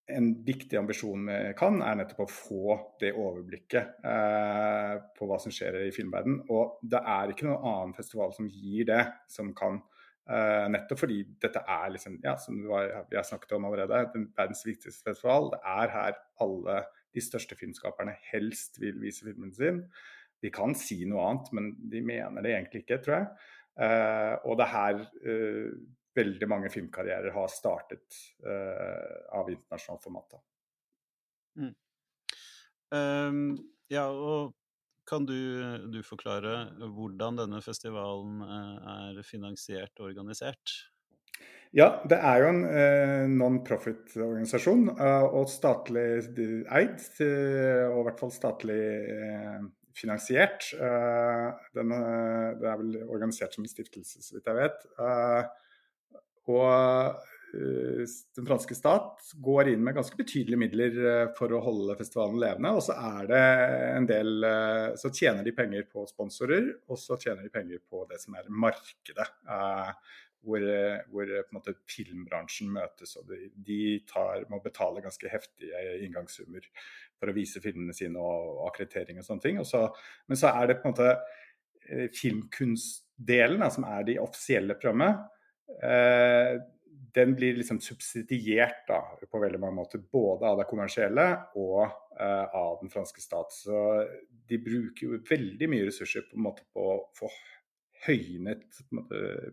en 0.09 0.29
viktig 0.45 0.79
ambisjon 0.79 1.21
med 1.27 1.53
Kan, 1.59 1.83
er 1.85 1.99
nettopp 1.99 2.23
å 2.25 2.33
få 2.33 2.77
det 3.03 3.11
overblikket 3.13 3.99
eh, 4.09 4.95
på 5.19 5.29
hva 5.29 5.37
som 5.43 5.53
skjer 5.53 5.83
i 5.83 5.93
filmverdenen. 5.93 6.47
Og 6.55 6.79
det 6.81 7.03
er 7.03 7.33
ikke 7.33 7.49
noen 7.49 7.67
annen 7.73 7.97
festival 7.97 8.33
som 8.37 8.49
gir 8.49 8.89
det, 8.89 9.03
som 9.29 9.53
kan. 9.57 9.83
Eh, 10.29 10.67
nettopp 10.73 11.03
fordi 11.03 11.23
dette 11.43 11.61
er 11.61 11.91
liksom, 11.93 12.21
ja, 12.25 12.37
som 12.41 12.63
vi 12.63 13.19
har 13.19 13.27
snakket 13.27 13.57
om 13.57 13.69
allerede, 13.69 14.07
den 14.15 14.31
verdens 14.37 14.65
viktigste 14.69 15.11
festival. 15.11 15.51
Det 15.57 15.61
er 15.75 15.93
her 15.97 16.23
alle 16.45 16.83
de 17.17 17.25
største 17.25 17.57
filmskaperne 17.59 18.15
helst 18.31 18.81
vil 18.81 18.97
vise 19.03 19.27
filmen 19.27 19.53
sin. 19.57 19.83
De 20.43 20.51
kan 20.55 20.75
si 20.79 21.01
noe 21.09 21.25
annet, 21.29 21.53
men 21.57 21.71
de 21.93 22.03
mener 22.05 22.45
det 22.45 22.55
egentlig 22.55 22.85
ikke, 22.85 23.01
tror 23.05 23.17
jeg. 23.19 23.31
Uh, 23.79 24.35
og 24.51 24.59
det 24.59 24.67
er 24.67 24.75
her 24.75 25.01
uh, 25.03 25.73
veldig 26.19 26.49
mange 26.51 26.71
filmkarrierer 26.75 27.35
har 27.35 27.51
startet 27.53 28.21
uh, 28.47 29.19
av 29.39 29.51
internasjonalt 29.53 30.07
format. 30.07 30.39
Mm. 31.59 31.75
Um, 32.95 33.43
ja, 33.93 34.09
og 34.09 34.55
kan 35.09 35.25
du, 35.25 35.39
du, 35.89 36.03
forklare 36.05 36.69
hvordan 36.93 37.39
denne 37.39 37.63
festivalen 37.65 38.43
er 38.45 39.23
finansiert 39.25 39.95
og 40.03 40.11
organisert? 40.11 40.75
Ja, 41.77 41.99
det 42.09 42.17
er 42.25 42.41
jo 42.41 42.49
en 42.49 42.63
eh, 42.65 43.25
non-profit-organisasjon, 43.29 44.87
eh, 44.95 45.25
og 45.37 45.51
statlig 45.53 46.07
eid, 46.65 47.03
og 47.21 47.99
i 48.01 48.05
hvert 48.07 48.23
fall 48.23 48.33
statlig 48.33 48.79
eh, 49.13 49.67
finansiert. 49.99 50.69
Eh, 50.75 51.49
den, 51.77 51.95
eh, 51.95 52.53
det 52.61 52.69
er 52.69 52.79
vel 52.83 53.01
organisert 53.09 53.57
som 53.57 53.65
en 53.65 53.71
stiftelse, 53.71 54.23
så 54.25 54.37
vidt 54.37 54.49
jeg 54.51 54.61
vet. 54.61 54.87
Eh, 54.99 55.43
og 56.49 57.27
den 57.49 58.45
franske 58.45 58.77
stat 58.77 59.31
går 59.41 59.71
inn 59.73 59.81
med 59.85 59.95
ganske 59.97 60.17
betydelige 60.19 60.61
midler 60.61 60.97
for 61.37 61.53
å 61.57 61.63
holde 61.65 61.97
festivalen 61.97 62.37
levende. 62.41 62.75
Og 62.77 62.83
så 62.85 62.93
er 62.93 63.29
det 63.31 63.41
en 63.97 64.09
del 64.09 64.45
Så 65.01 65.09
tjener 65.09 65.45
de 65.45 65.55
penger 65.57 65.87
på 65.89 66.05
sponsorer, 66.09 66.69
og 66.89 67.01
så 67.01 67.17
tjener 67.17 67.45
de 67.47 67.53
penger 67.53 67.81
på 67.89 68.05
det 68.11 68.21
som 68.21 68.37
er 68.37 68.49
markedet. 68.53 69.29
Hvor, 70.47 70.63
hvor 71.11 71.31
måte, 71.53 71.75
filmbransjen 71.91 72.71
møtes, 72.73 73.17
og 73.19 73.27
de, 73.29 73.79
tar, 74.09 74.45
må 74.49 74.61
betale 74.65 75.03
ganske 75.05 75.29
heftige 75.33 75.81
inngangssummer 76.07 76.65
for 77.19 77.31
å 77.31 77.35
vise 77.37 77.63
filmene 77.65 77.97
sine 77.97 78.23
og 78.23 78.63
akkreditering 78.69 79.19
og 79.19 79.27
sånne 79.27 79.45
ting. 79.45 79.59
Og 79.61 79.67
så, 79.69 79.83
men 80.31 80.39
så 80.39 80.53
er 80.55 80.71
det 80.71 80.79
på 80.79 80.89
en 80.89 80.95
måte 80.95 81.11
eh, 81.91 82.07
filmkunstdelen, 82.15 83.67
som 83.75 83.89
er 83.91 84.07
de 84.09 84.19
offisielle 84.23 84.79
programmet. 84.79 85.27
Eh, 85.83 86.55
den 87.15 87.35
blir 87.35 87.57
liksom 87.57 87.81
subsidiert 87.81 88.85
da, 88.89 89.01
på 89.31 89.41
veldig 89.41 89.61
mange 89.61 89.79
måter, 89.81 90.03
både 90.13 90.49
av 90.49 90.59
det 90.61 90.67
kommersielle 90.71 91.27
og 91.59 91.85
eh, 91.85 92.57
av 92.57 92.79
den 92.83 92.93
franske 92.93 93.23
stat. 93.23 93.55
Så 93.55 93.79
de 94.49 94.59
bruker 94.63 95.07
jo 95.07 95.23
veldig 95.29 95.71
mye 95.71 95.89
ressurser 95.89 96.27
på 96.29 96.39
en 96.39 96.47
måte 96.49 96.67
på 96.75 96.85
å 96.95 96.99
få 97.19 97.31
høynet 98.07 98.83
eh, 98.93 99.49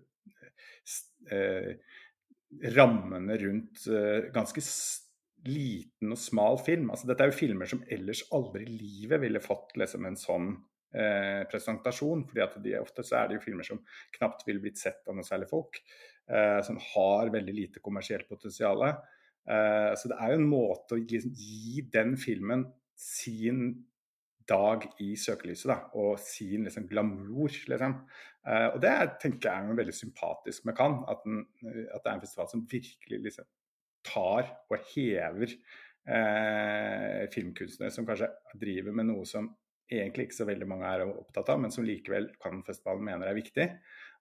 rammene 2.76 3.38
rundt 3.42 3.88
eh, 3.88 4.30
ganske 4.34 4.62
liten 5.46 6.14
og 6.14 6.20
smal 6.20 6.60
film. 6.64 6.90
Altså, 6.92 7.10
dette 7.10 7.26
er 7.26 7.32
jo 7.32 7.38
filmer 7.38 7.70
som 7.70 7.84
ellers 7.92 8.24
aldri 8.36 8.66
i 8.66 8.78
livet 8.80 9.22
ville 9.22 9.44
fått 9.44 9.76
liksom, 9.80 10.08
en 10.08 10.18
sånn 10.20 10.50
eh, 10.96 11.44
presentasjon. 11.52 12.26
fordi 12.30 12.46
at 12.46 12.58
de, 12.64 12.78
Ofte 12.82 13.06
så 13.06 13.20
er 13.20 13.30
det 13.30 13.40
jo 13.40 13.46
filmer 13.46 13.68
som 13.68 13.82
knapt 14.18 14.46
ville 14.48 14.64
blitt 14.64 14.82
sett 14.82 15.04
av 15.08 15.18
noe 15.18 15.28
særlig 15.28 15.50
folk. 15.52 15.82
Eh, 16.26 16.62
som 16.66 16.80
har 16.96 17.34
veldig 17.34 17.54
lite 17.54 17.84
kommersielt 17.86 18.30
potensial. 18.30 18.82
Eh, 18.86 19.92
så 19.98 20.10
det 20.10 20.18
er 20.18 20.34
jo 20.34 20.40
en 20.42 20.50
måte 20.50 20.98
å 20.98 21.02
liksom, 21.02 21.36
gi 21.38 21.86
den 21.94 22.16
filmen 22.18 22.66
sin 22.98 23.68
dag 24.50 24.86
i 25.04 25.14
søkelyset, 25.20 25.68
da, 25.72 25.78
og 25.98 26.20
sin 26.22 26.68
liksom, 26.68 26.88
glamour. 26.90 27.54
Liksom. 27.72 27.98
Eh, 28.46 28.68
og 28.72 28.80
det 28.84 28.94
tenker 29.22 29.50
jeg 29.50 29.72
er 29.72 29.80
veldig 29.82 29.96
sympatisk 29.96 30.68
med 30.70 30.78
Cannes. 30.78 31.06
At, 31.12 31.26
at, 31.26 32.02
det 32.04 32.12
er 32.12 32.14
en 32.14 32.24
festival 32.24 32.50
som 32.52 32.66
virkelig 32.72 33.22
liksom, 33.30 33.50
tar 34.06 34.50
og 34.70 34.90
hever 34.94 35.52
eh, 35.52 37.26
filmkunstnere 37.34 37.94
som 37.94 38.08
kanskje 38.08 38.30
driver 38.62 38.96
med 38.96 39.10
noe 39.10 39.26
som 39.30 39.50
egentlig 39.92 40.28
ikke 40.28 40.40
så 40.40 40.50
veldig 40.50 40.68
mange 40.70 40.90
er 40.90 41.06
opptatt 41.06 41.50
av, 41.54 41.60
men 41.62 41.74
som 41.74 41.86
likevel 41.86 42.32
Cannes-festivalen 42.42 43.06
mener 43.06 43.30
er 43.30 43.38
viktig. 43.38 43.70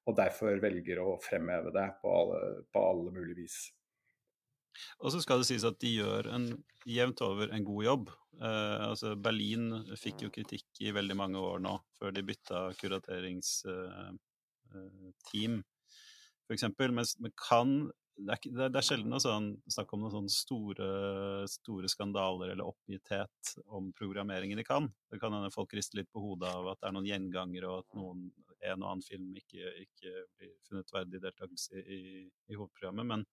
Og 0.05 0.17
derfor 0.19 0.61
velger 0.61 1.01
å 1.01 1.15
fremheve 1.25 1.73
det 1.73 1.87
på 2.03 2.13
alle, 2.13 2.41
på 2.73 2.83
alle 2.91 3.13
mulige 3.15 3.45
vis. 3.45 3.59
Og 5.01 5.13
så 5.15 5.23
skal 5.23 5.41
det 5.41 5.49
sies 5.49 5.67
at 5.67 5.81
de 5.83 5.91
gjør 5.99 6.29
en 6.35 6.47
jevnt 6.89 7.21
over 7.25 7.53
en 7.55 7.67
god 7.67 7.85
jobb. 7.85 8.13
Eh, 8.41 8.79
altså 8.89 9.15
Berlin 9.17 9.71
fikk 10.01 10.27
jo 10.27 10.33
kritikk 10.35 10.67
i 10.83 10.95
veldig 10.95 11.17
mange 11.19 11.43
år 11.43 11.63
nå, 11.65 11.77
før 11.99 12.15
de 12.15 12.27
bytta 12.27 12.67
kurateringsteam, 12.81 14.17
eh, 14.75 15.55
eh, 15.55 15.61
f.eks. 16.49 16.67
Mens 16.93 17.19
med 17.23 17.33
Cannes 17.39 17.93
det 18.15 18.35
er, 18.37 18.69
det, 18.71 18.79
er, 18.79 18.85
sjelden 18.87 19.19
sånn, 19.19 19.49
snakk 19.71 19.91
om 19.97 20.05
noen 20.05 20.29
store, 20.31 20.87
store, 21.51 21.89
skandaler 21.91 22.53
eller 22.53 22.69
oppgitthet 22.69 23.55
om 23.75 23.89
programmeringen 23.97 24.61
de 24.61 24.65
kan. 24.67 24.87
Det 25.11 25.19
kan 25.23 25.35
hende 25.35 25.51
folk 25.55 25.75
rister 25.75 25.99
litt 25.99 26.13
på 26.15 26.23
hodet 26.23 26.53
av 26.53 26.71
at 26.71 26.81
det 26.81 26.89
er 26.89 26.95
noen 26.95 27.09
gjengangere, 27.09 27.73
og 27.73 27.83
at 27.83 27.99
noen, 27.99 28.29
en 28.61 28.85
og 28.85 28.93
annen 28.93 29.05
film 29.05 29.35
ikke, 29.41 29.73
ikke 29.83 30.15
blir 30.39 30.55
funnet 30.69 30.95
verdig 30.95 31.23
deltakelse 31.25 31.83
i, 31.83 32.01
i, 32.23 32.55
hovedprogrammet. 32.55 33.11
Men 33.11 33.27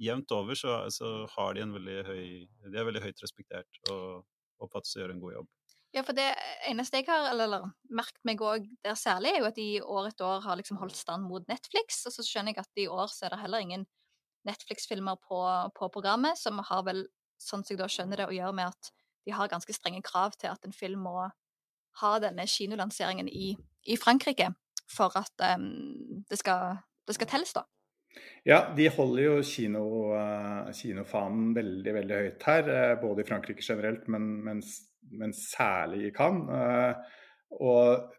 jevnt 0.00 0.32
over 0.34 0.58
så, 0.58 0.78
så, 0.90 1.10
har 1.36 1.54
de 1.54 1.62
en 1.62 1.74
veldig 1.74 1.98
høy 2.08 2.24
De 2.72 2.78
er 2.78 2.86
veldig 2.86 3.02
høyt 3.04 3.22
respektert 3.22 3.82
og 3.92 4.24
oppfattes 4.64 4.96
å 4.96 5.02
gjøre 5.02 5.14
en 5.16 5.22
god 5.22 5.36
jobb. 5.36 5.50
Ja, 5.94 6.02
for 6.02 6.16
det 6.16 6.26
eneste 6.66 6.98
jeg 6.98 7.06
har 7.06 7.28
eller, 7.30 7.46
eller 7.46 7.66
merket 7.94 8.24
meg 8.26 8.40
òg 8.42 8.64
der 8.82 8.96
særlig, 8.98 9.30
er 9.30 9.44
jo 9.44 9.50
at 9.50 9.58
de 9.58 9.68
år 9.78 10.08
etter 10.08 10.26
år 10.26 10.40
har 10.42 10.58
liksom 10.58 10.80
holdt 10.80 10.98
stand 10.98 11.28
mot 11.30 11.44
Netflix. 11.46 12.00
Og 12.08 12.16
så 12.16 12.24
skjønner 12.26 12.50
jeg 12.50 12.64
at 12.64 12.82
i 12.82 12.88
år 12.90 13.12
så 13.12 13.28
er 13.28 13.34
det 13.34 13.42
heller 13.44 13.62
ingen 13.62 13.86
Netflix-filmer 14.48 15.20
på, 15.22 15.38
på, 15.78 15.88
programmet, 15.94 16.38
som 16.40 16.58
har 16.66 16.82
vel, 16.88 17.04
sånn 17.40 17.62
som 17.62 17.74
jeg 17.74 17.80
da 17.80 17.88
skjønner 17.90 18.20
det, 18.20 18.26
å 18.26 18.34
gjøre 18.34 18.56
med 18.58 18.74
at 18.74 18.90
de 19.24 19.36
har 19.36 19.52
ganske 19.52 19.76
strenge 19.76 20.02
krav 20.04 20.34
til 20.40 20.50
at 20.50 20.66
en 20.66 20.74
film 20.74 21.06
må 21.06 21.28
ha 22.00 22.12
denne 22.20 22.44
kinolanseringen 22.50 23.30
i, 23.30 23.54
i 23.86 23.96
Frankrike 24.00 24.50
for 24.90 25.14
at 25.16 25.46
um, 25.54 26.24
det, 26.28 26.40
skal, 26.42 26.82
det 27.06 27.16
skal 27.16 27.30
telles, 27.30 27.54
da. 27.54 27.64
Ja, 28.44 28.60
de 28.76 28.90
holder 28.92 29.22
jo 29.24 29.34
kino, 29.46 29.84
uh, 30.12 30.70
kinofanen 30.76 31.52
veldig 31.56 31.94
veldig 31.96 32.22
høyt 32.22 32.48
her. 32.50 32.70
Uh, 32.70 32.94
både 33.00 33.24
i 33.24 33.28
Frankrike 33.28 33.64
generelt, 33.64 34.08
men, 34.12 34.30
men, 34.44 34.62
men 35.16 35.32
særlig 35.36 36.08
i 36.08 36.14
Cannes. 36.14 36.50
Uh, 36.50 37.22
og 37.64 38.10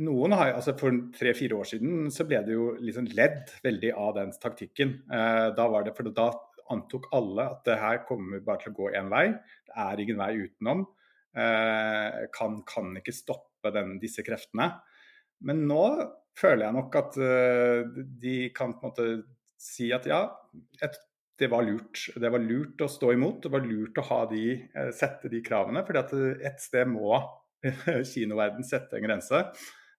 noen 0.00 0.32
har, 0.36 0.54
altså 0.56 0.74
For 0.78 0.96
tre-fire 1.16 1.58
år 1.58 1.68
siden 1.68 2.08
så 2.14 2.24
ble 2.28 2.40
det 2.46 2.56
jo 2.56 2.70
liksom 2.80 3.10
ledd 3.12 3.52
veldig 3.64 3.92
av 3.98 4.14
den 4.16 4.32
taktikken. 4.40 4.96
Eh, 5.12 5.48
da 5.56 5.68
var 5.68 5.84
det, 5.84 5.94
for 5.96 6.08
da 6.08 6.30
antok 6.72 7.10
alle 7.12 7.44
at 7.52 7.66
det 7.68 7.76
her 7.80 8.00
kommer 8.08 8.40
bare 8.44 8.62
til 8.62 8.72
å 8.72 8.78
gå 8.78 8.90
én 8.96 9.10
vei. 9.12 9.26
Det 9.68 9.76
er 9.84 10.00
ingen 10.00 10.20
vei 10.22 10.30
utenom. 10.46 10.86
Eh, 11.36 12.22
kan, 12.32 12.62
kan 12.68 12.96
ikke 13.00 13.14
stoppe 13.16 13.72
den, 13.74 13.98
disse 14.00 14.24
kreftene. 14.24 14.70
Men 15.44 15.66
nå 15.68 15.84
føler 16.38 16.66
jeg 16.66 16.76
nok 16.78 16.98
at 17.00 17.18
uh, 17.20 18.02
de 18.22 18.36
kan 18.56 18.76
på 18.76 18.86
en 18.86 18.92
måte 18.92 19.08
si 19.60 19.90
at 19.94 20.08
ja, 20.10 20.24
et, 20.82 20.96
det 21.38 21.48
var 21.50 21.64
lurt. 21.66 22.08
Det 22.18 22.30
var 22.32 22.42
lurt 22.42 22.82
å 22.84 22.90
stå 22.90 23.12
imot. 23.16 23.44
Det 23.44 23.52
var 23.52 23.64
lurt 23.66 24.00
å 24.02 24.24
de, 24.30 24.46
uh, 24.76 24.90
sette 24.96 25.30
de 25.32 25.42
kravene. 25.44 25.84
fordi 25.86 26.02
at 26.02 26.18
et 26.52 26.64
sted 26.64 26.90
må 26.90 27.20
kinoverden 28.12 28.66
sette 28.66 28.98
en 28.98 29.06
grense. 29.06 29.42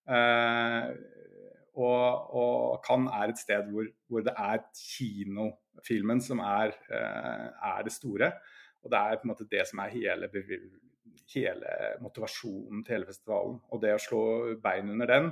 Eh, 0.04 0.90
og, 1.74 2.34
og 2.38 2.82
Cannes 2.86 3.14
er 3.18 3.32
et 3.32 3.40
sted 3.42 3.70
hvor, 3.72 3.88
hvor, 4.08 4.26
det 4.26 4.34
er 4.38 4.66
kinofilmen 4.78 6.22
som 6.22 6.44
er, 6.44 6.76
eh, 6.92 7.48
er, 7.50 7.82
det 7.86 7.96
store. 7.96 8.32
Og 8.84 8.92
det 8.92 9.00
er 9.00 9.20
på 9.20 9.28
en 9.28 9.34
måte 9.34 9.50
det 9.50 9.64
som 9.70 9.82
er 9.82 9.94
hele, 9.96 10.30
hele 11.34 11.76
motivasjonen 12.04 12.84
til 12.84 12.98
hele 12.98 13.10
festivalen. 13.10 13.58
Og 13.72 13.82
det 13.82 13.96
å 13.96 14.04
slå 14.04 14.24
bein 14.64 14.92
under 14.94 15.10
den, 15.10 15.32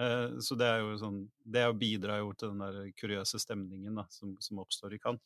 Eh, 0.00 0.40
så 0.42 0.56
det 0.58 0.66
er 0.66 0.80
jo 0.82 0.96
sånn 0.98 1.20
Det 1.38 1.62
bidrar 1.78 2.18
jo 2.18 2.32
til 2.34 2.50
den 2.50 2.64
der 2.64 2.90
kuriøse 2.98 3.38
stemningen 3.38 4.00
da, 4.00 4.08
som, 4.10 4.32
som 4.42 4.58
oppstår 4.64 4.96
i 4.96 4.98
Cannes. 5.02 5.22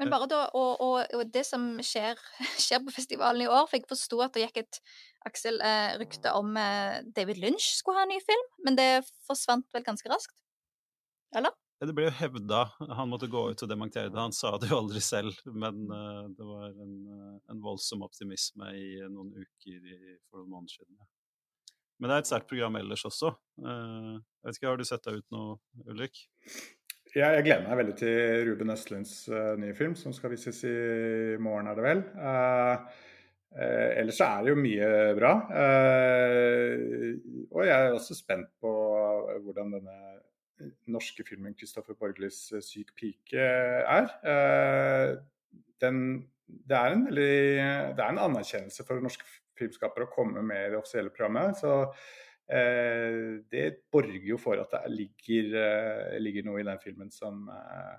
Men 0.00 0.08
eh. 0.08 0.12
bare 0.14 0.28
da, 0.30 0.40
og, 0.56 0.80
og, 0.80 1.14
og 1.18 1.32
det 1.34 1.44
som 1.48 1.64
skjer, 1.84 2.20
skjer, 2.64 2.82
på 2.86 2.94
festivalen 2.94 3.44
i 3.44 3.50
år 3.50 3.66
For 3.68 3.78
jeg 3.78 3.88
forsto 3.90 4.20
at 4.24 4.36
det 4.36 4.46
gikk 4.46 4.62
et 4.64 4.82
Aksel, 5.28 5.60
eh, 5.60 5.96
rykte 6.00 6.32
om 6.32 6.54
eh, 6.56 7.02
David 7.16 7.42
Lynch 7.42 7.74
skulle 7.76 8.00
ha 8.00 8.06
en 8.06 8.14
ny 8.14 8.20
film, 8.24 8.46
men 8.64 8.78
det 8.78 8.86
forsvant 9.28 9.66
vel 9.76 9.84
ganske 9.84 10.08
raskt? 10.08 10.32
Eller? 11.36 11.52
Det 11.80 11.92
ble 11.96 12.06
jo 12.06 12.14
hevda. 12.16 12.62
Han 12.96 13.12
måtte 13.12 13.28
gå 13.28 13.42
ut 13.52 13.64
og 13.64 13.68
dementere 13.68 14.08
det. 14.08 14.16
Han 14.16 14.32
sa 14.32 14.54
det 14.56 14.70
jo 14.72 14.78
aldri 14.80 15.00
selv, 15.04 15.36
men 15.44 15.84
uh, 15.92 16.24
det 16.32 16.46
var 16.48 16.72
en, 16.72 16.96
en, 17.52 17.60
voldsom 17.60 18.04
optimisme 18.08 18.72
i 18.76 18.88
noen 19.12 19.30
uker 19.36 19.92
i, 19.92 20.16
for 20.30 20.40
noen 20.40 20.56
måneder 20.56 20.78
siden. 20.78 20.96
Ja. 20.96 21.08
Men 22.00 22.08
det 22.08 22.16
er 22.16 22.22
et 22.24 22.30
sterkt 22.30 22.48
program 22.48 22.78
ellers 22.80 23.04
også. 23.04 23.34
Uh, 23.60 24.16
jeg 24.16 24.48
vet 24.48 24.58
ikke, 24.58 24.68
Har 24.70 24.80
du 24.80 24.88
sett 24.88 25.04
deg 25.04 25.20
ut 25.20 25.34
noe, 25.36 25.58
Ulrik? 25.84 26.22
Ja, 27.12 27.32
jeg 27.34 27.44
gleder 27.44 27.66
meg 27.66 27.80
veldig 27.82 27.96
til 28.00 28.44
Ruben 28.48 28.72
Østlunds 28.72 29.14
uh, 29.28 29.52
nye 29.60 29.76
film, 29.76 29.96
som 29.98 30.14
skal 30.16 30.32
vises 30.32 30.62
i 30.64 31.36
morgen, 31.42 31.68
er 31.68 31.76
det 31.76 31.84
vel. 31.84 32.02
Uh, 32.16 33.00
ellers 34.00 34.16
så 34.16 34.30
er 34.30 34.46
det 34.46 34.52
jo 34.52 34.62
mye 34.62 34.88
bra. 35.18 35.32
og 37.50 37.64
jeg 37.66 37.74
er 37.74 37.96
også 37.96 38.14
spent 38.14 38.46
på 38.62 38.70
hvordan 39.42 39.72
denne 39.74 39.96
norske 40.86 41.24
filmen 41.26 41.56
'Kristoffer 41.58 41.98
Borglis 41.98 42.38
syk 42.62 42.94
pike' 42.94 43.42
er. 43.42 44.06
Den, 45.82 45.98
det, 46.46 46.76
er 46.78 46.94
veldig, 46.94 47.34
det 47.98 48.04
er 48.04 48.14
en 48.14 48.22
anerkjennelse 48.28 48.86
for 48.86 49.02
norske 49.02 49.26
filmskapere 49.60 50.08
å 50.08 50.12
komme 50.12 50.42
med 50.46 50.66
i 50.66 50.72
det 50.72 50.80
offisielle 50.80 51.12
programmet. 51.14 51.60
Så 51.60 51.72
eh, 52.50 53.40
det 53.52 53.66
borger 53.92 54.28
jo 54.32 54.40
for 54.40 54.60
at 54.62 54.72
det 54.74 54.94
ligger, 54.94 55.54
eh, 55.62 56.20
ligger, 56.22 56.48
noe 56.48 56.62
i 56.62 56.68
den 56.68 56.80
filmen 56.82 57.12
som, 57.14 57.46
eh, 57.54 57.96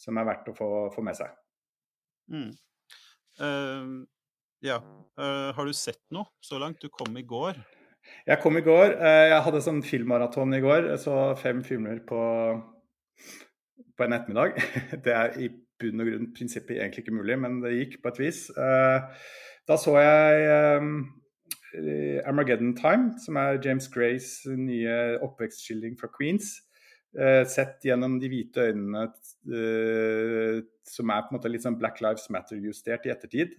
som 0.00 0.18
er 0.18 0.28
verdt 0.28 0.52
å 0.52 0.56
få, 0.56 0.70
få 0.94 1.04
med 1.06 1.18
seg. 1.18 1.34
Mm. 2.32 2.50
Uh, 3.36 4.06
ja. 4.64 4.80
Uh, 5.20 5.52
har 5.56 5.68
du 5.68 5.74
sett 5.76 6.02
noe 6.14 6.30
så 6.44 6.60
langt? 6.60 6.80
Du 6.82 6.88
kom 6.92 7.16
i 7.18 7.24
går. 7.26 7.58
Jeg 8.26 8.40
kom 8.42 8.56
i 8.58 8.64
går. 8.64 8.96
Uh, 9.00 9.26
jeg 9.32 9.44
hadde 9.48 9.62
sånn 9.64 9.82
filmmaraton 9.86 10.56
i 10.56 10.62
går. 10.64 10.90
Så 11.02 11.14
fem 11.40 11.62
filmer 11.66 12.00
på, 12.08 12.22
på 13.96 14.06
en 14.06 14.16
ettermiddag. 14.16 14.58
Det 15.04 15.14
er 15.14 15.38
i 15.42 15.50
bunn 15.76 16.02
og 16.02 16.08
grunn 16.08 16.30
prinsippet 16.36 16.78
egentlig 16.78 17.04
ikke 17.04 17.18
mulig, 17.18 17.36
men 17.36 17.58
det 17.60 17.74
gikk 17.74 17.98
på 18.00 18.08
et 18.14 18.20
vis. 18.22 18.46
Uh, 19.66 19.72
da 19.72 19.76
så 19.76 19.96
jeg 19.98 20.78
um, 20.78 21.06
Armageddon 22.24 22.76
Time, 22.76 23.18
som 23.24 23.36
er 23.36 23.60
James 23.64 23.88
Grays 23.88 24.46
nye 24.46 25.18
oppvekstskildring 25.22 25.98
fra 26.00 26.08
Queens. 26.08 26.62
sett 27.48 27.84
gjennom 27.84 28.18
de 28.20 28.28
hvite 28.28 28.60
øynene 28.60 29.06
som 30.84 31.10
er 31.10 31.22
på 31.22 31.30
en 31.30 31.36
måte 31.36 31.48
litt 31.48 31.64
sånn 31.64 31.78
Black 31.80 32.02
Lives 32.04 32.26
Matter-justert 32.28 33.06
i 33.06 33.12
ettertid. 33.12 33.54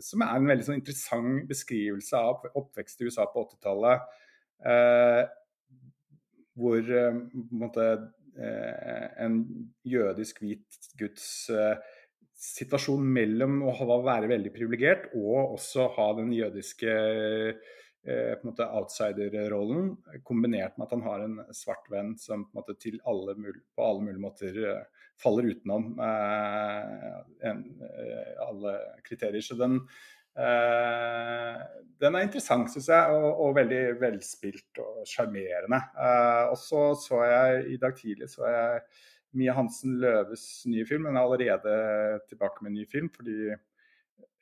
som 0.00 0.24
er 0.24 0.32
en 0.32 0.48
veldig 0.48 0.64
sånn 0.64 0.78
interessant 0.78 1.44
beskrivelse 1.48 2.16
av 2.16 2.46
oppvekst 2.54 3.00
i 3.00 3.10
USA 3.10 3.26
på 3.28 3.44
80-tallet. 3.44 4.00
hvor 6.56 6.92
en 6.96 7.22
måte 7.52 7.86
en 8.36 9.44
jødisk 9.84 10.40
hvit 10.40 10.80
guds 10.96 11.50
situasjon 12.40 13.04
mellom 13.04 13.60
å 13.68 14.00
være 14.04 14.30
veldig 14.30 14.52
privilegert 14.54 15.10
og 15.18 15.58
også 15.58 15.90
ha 15.98 16.06
den 16.16 16.30
jødiske 16.32 16.92
eh, 16.92 18.32
på 18.32 18.40
en 18.40 18.48
måte 18.48 18.68
outsider-rollen, 18.80 19.90
kombinert 20.24 20.78
med 20.78 20.86
at 20.86 20.94
han 20.96 21.04
har 21.04 21.24
en 21.26 21.36
svart 21.56 21.90
venn 21.92 22.14
som 22.20 22.46
på, 22.46 22.54
en 22.54 22.62
måte 22.62 22.94
alle 23.12 23.36
på 23.36 23.84
alle 23.84 24.06
mulige 24.06 24.24
måter 24.24 24.62
eh, 24.72 25.04
faller 25.20 25.50
utenom 25.52 25.92
eh, 26.00 27.20
en, 27.50 27.60
eh, 27.90 28.32
alle 28.46 28.74
kriterier. 29.04 29.44
Så 29.44 29.58
den, 29.60 29.76
eh, 30.40 31.60
den 32.00 32.16
er 32.16 32.24
interessant, 32.24 32.72
syns 32.72 32.88
jeg, 32.88 33.20
og, 33.20 33.28
og, 33.34 33.54
veldig 33.60 33.84
velspilt 34.00 34.80
og 34.80 35.04
sjarmerende. 35.04 35.84
Eh, 35.92 36.42
og 36.54 36.58
så 36.60 36.88
så 37.04 37.20
jeg 37.28 37.64
i 37.76 37.80
dag 37.84 37.96
tidlig 38.00 38.32
så 38.32 38.48
jeg 38.48 38.84
Mia 39.38 39.54
Hansen 39.56 39.98
Løves 40.02 40.44
nye 40.70 40.86
film. 40.88 41.06
Hun 41.08 41.18
er 41.18 41.26
allerede 41.26 41.74
tilbake 42.30 42.64
med 42.64 42.72
en 42.72 42.78
ny 42.80 42.86
film, 42.90 43.10
fordi 43.14 43.52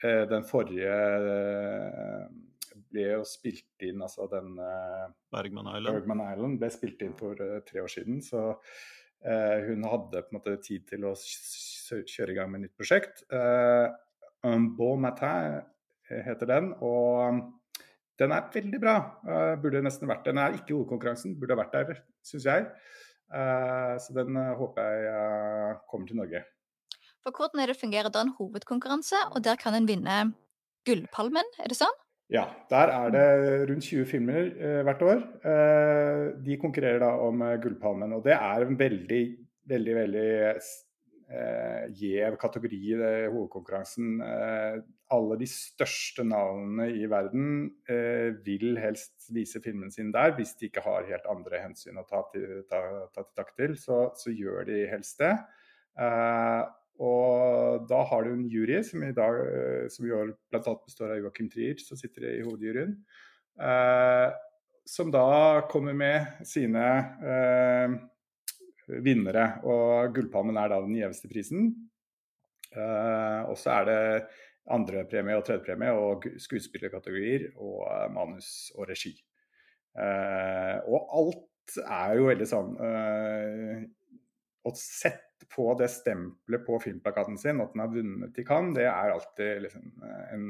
den 0.01 0.45
forrige 0.47 0.93
ble 2.89 3.07
jo 3.09 3.25
spilt 3.27 3.85
inn, 3.85 4.01
altså 4.05 4.29
den 4.33 4.55
uh, 4.61 5.09
Bergman, 5.35 5.69
Island. 5.75 5.99
Bergman 5.99 6.23
Island 6.25 6.61
ble 6.61 6.71
spilt 6.73 7.03
inn 7.05 7.17
for 7.19 7.41
uh, 7.43 7.59
tre 7.67 7.83
år 7.85 7.93
siden. 7.93 8.23
Så 8.25 8.53
hun 9.19 9.83
hadde 9.83 10.21
på 10.23 10.31
en 10.31 10.37
måte 10.37 10.53
tid 10.63 10.85
til 10.87 11.03
å 11.09 11.11
kjøre 11.19 12.31
i 12.31 12.35
gang 12.37 12.53
med 12.53 12.61
et 12.61 12.69
nytt 12.69 12.79
prosjekt. 12.79 13.25
Un 14.47 14.69
beau 14.79 14.95
matin 14.95 15.57
heter 16.07 16.47
den. 16.47 16.69
og 16.87 17.41
den 18.19 18.35
er 18.35 18.47
veldig 18.55 18.81
bra. 18.83 18.95
Uh, 19.27 19.55
burde 19.63 19.83
nesten 19.85 20.11
vært 20.11 20.27
Den 20.27 20.41
er 20.43 20.57
ikke 20.57 20.75
hovedkonkurransen, 20.75 21.37
burde 21.39 21.59
vært 21.59 21.75
der, 21.77 22.01
syns 22.27 22.47
jeg. 22.49 22.67
Uh, 23.29 23.95
så 24.01 24.15
den 24.17 24.37
uh, 24.37 24.57
håper 24.57 24.93
jeg 25.05 25.79
kommer 25.91 26.09
til 26.09 26.21
Norge. 26.21 26.45
For 27.25 27.35
hvordan 27.35 27.61
er 27.63 27.73
det 27.73 27.81
fungerer? 27.81 28.09
Det 28.13 28.21
en 28.21 28.37
hovedkonkurranse, 28.39 29.21
og 29.35 29.45
der 29.45 29.59
kan 29.61 29.77
en 29.77 29.89
vinne 29.89 30.19
Gullpalmen, 30.89 31.57
er 31.61 31.69
det 31.69 31.77
sånn? 31.77 31.97
Ja, 32.33 32.45
der 32.69 32.91
er 32.93 33.13
det 33.13 33.27
rundt 33.71 33.87
20 33.89 34.05
filmer 34.09 34.51
eh, 34.53 34.81
hvert 34.85 35.03
år. 35.05 35.21
Eh, 35.49 36.25
de 36.45 36.59
konkurrerer 36.61 37.01
da 37.01 37.15
om 37.25 37.41
eh, 37.45 37.57
Gullpalmen. 37.63 38.13
Og 38.19 38.25
det 38.27 38.35
er 38.37 38.65
en 38.67 38.77
veldig, 38.79 39.23
veldig, 39.73 39.95
veldig 39.97 40.27
eh, 40.51 40.69
gjev 41.93 42.39
kategori 42.41 42.79
i 42.89 42.95
hovedkonkurransen. 43.29 44.23
Eh, 44.25 44.79
alle 45.13 45.37
de 45.41 45.49
største 45.49 46.25
navnene 46.25 46.89
i 46.97 47.05
verden 47.09 47.69
eh, 47.89 48.33
vil 48.45 48.79
helst 48.81 49.29
vise 49.35 49.61
filmen 49.65 49.93
sin 49.93 50.13
der, 50.15 50.33
hvis 50.37 50.55
de 50.57 50.71
ikke 50.71 50.85
har 50.85 51.09
helt 51.09 51.29
andre 51.29 51.61
hensyn 51.67 52.01
å 52.01 52.07
ta 52.09 52.23
til, 52.33 52.65
ta, 52.71 52.83
ta 53.13 53.25
til 53.25 53.37
takk 53.37 53.55
til. 53.61 53.77
Så, 53.81 54.01
så, 54.17 54.33
gjør 54.33 54.69
de 54.69 54.83
helst 54.89 55.21
det. 55.21 55.35
Og 56.99 57.87
da 57.87 58.03
har 58.11 58.27
du 58.27 58.35
en 58.35 58.47
jury, 58.51 58.81
som 58.83 59.05
i 59.07 59.15
dag 59.15 59.39
eh, 59.45 59.87
som 59.93 60.07
i 60.07 60.13
år 60.15 60.33
bl.a. 60.51 60.75
består 60.75 61.15
av 61.15 61.23
Joachim 61.23 61.51
Trier, 61.51 61.79
som 61.79 61.99
sitter 61.99 62.27
i 62.33 62.43
hovedjuryen. 62.43 62.97
Eh, 63.63 64.29
som 64.89 65.13
da 65.13 65.63
kommer 65.71 65.95
med 65.95 66.43
sine 66.49 66.87
eh, 67.23 67.99
vinnere. 69.05 69.47
Og 69.69 70.15
Gullpalmen 70.17 70.59
er 70.61 70.73
da 70.73 70.81
den 70.85 70.97
gjeveste 70.99 71.31
prisen. 71.31 71.71
Uh, 72.77 73.49
og 73.49 73.57
så 73.57 73.79
er 73.79 73.89
det 73.89 74.01
andrepremie 74.69 75.39
og 75.39 75.47
tredjepremie 75.47 75.93
og 75.97 76.27
skuespillerkategorier 76.45 77.47
og 77.57 77.87
eh, 77.89 78.11
manus 78.13 78.69
og 78.75 78.91
regi. 78.91 79.15
Uh, 79.97 80.77
og 80.93 81.15
alt 81.17 81.79
er 81.81 82.13
jo 82.19 82.27
veldig 82.29 82.47
sånn 82.49 82.69
Å 84.69 84.71
sette 84.77 85.49
på 85.53 85.65
det 85.81 85.89
stempelet 85.93 86.65
på 86.67 86.77
filmplakaten 86.85 87.41
sin 87.41 87.63
at 87.65 87.73
den 87.73 87.83
har 87.83 87.91
vunnet 87.93 88.41
i 88.41 88.45
Cannes, 88.45 88.77
det 88.77 88.85
er 88.91 89.15
alltid 89.15 89.65
liksom 89.65 90.05
en, 90.35 90.47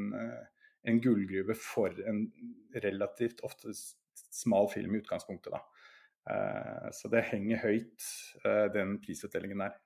en, 0.83 1.01
gullgruve 1.05 1.55
for 1.59 1.95
en 2.11 2.25
relativt 2.83 3.43
ofte 3.47 3.75
smal 3.75 4.71
film 4.73 4.95
i 4.95 5.03
utgangspunktet. 5.03 5.55
Da. 5.55 5.63
Eh, 6.29 6.89
så 6.93 7.11
det 7.13 7.27
henger 7.31 7.63
høyt, 7.63 8.09
eh, 8.45 8.67
den 8.75 8.99
prisutdelingen 9.05 9.65
der. 9.65 9.77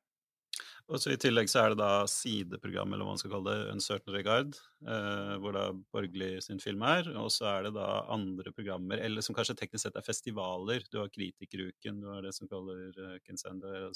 Og 0.90 0.98
så 0.98 1.12
I 1.12 1.18
tillegg 1.20 1.46
så 1.48 1.60
er 1.62 1.72
det 1.72 1.78
da 1.78 2.04
sideprogram, 2.10 2.90
eller 2.92 3.06
hva 3.06 3.14
man 3.14 3.20
skal 3.20 3.32
kalle 3.36 3.52
det, 3.54 3.70
Uncertain 3.72 4.14
Regard, 4.16 4.56
eh, 4.82 5.34
hvor 5.40 5.54
da 5.54 5.64
Borgli 5.94 6.32
sin 6.42 6.60
film 6.60 6.82
er. 6.84 7.06
Og 7.20 7.30
så 7.32 7.46
er 7.52 7.68
det 7.68 7.74
da 7.76 7.86
andre 8.12 8.52
programmer, 8.52 9.00
eller 9.00 9.24
som 9.24 9.36
kanskje 9.36 9.56
teknisk 9.60 9.86
sett 9.86 9.98
er 9.98 10.06
festivaler. 10.06 10.84
Du 10.90 10.98
har 11.00 11.12
Kritikeruken, 11.14 12.02
du 12.02 12.10
har 12.10 12.26
det 12.26 12.34
som 12.36 12.50
kaller 12.50 12.90
uh, 12.98 13.16
Kinsender 13.22 13.88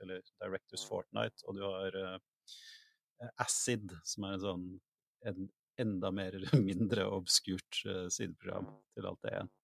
eller 0.00 0.22
Directors 0.40 0.86
Fortnight, 0.86 1.44
og 1.44 1.58
du 1.58 1.64
har 1.66 1.98
uh, 1.98 2.18
Acid, 3.42 3.90
som 4.06 4.28
er 4.28 4.38
en 4.38 4.44
sånn 4.46 4.68
en, 5.28 5.50
enda 5.82 6.12
mer 6.14 6.38
eller 6.38 6.62
mindre 6.70 7.10
obskurt 7.10 7.82
uh, 7.90 8.06
sideprogram 8.08 8.70
til 8.94 9.10
alt 9.10 9.26
det 9.26 9.34
igjen. 9.34 9.56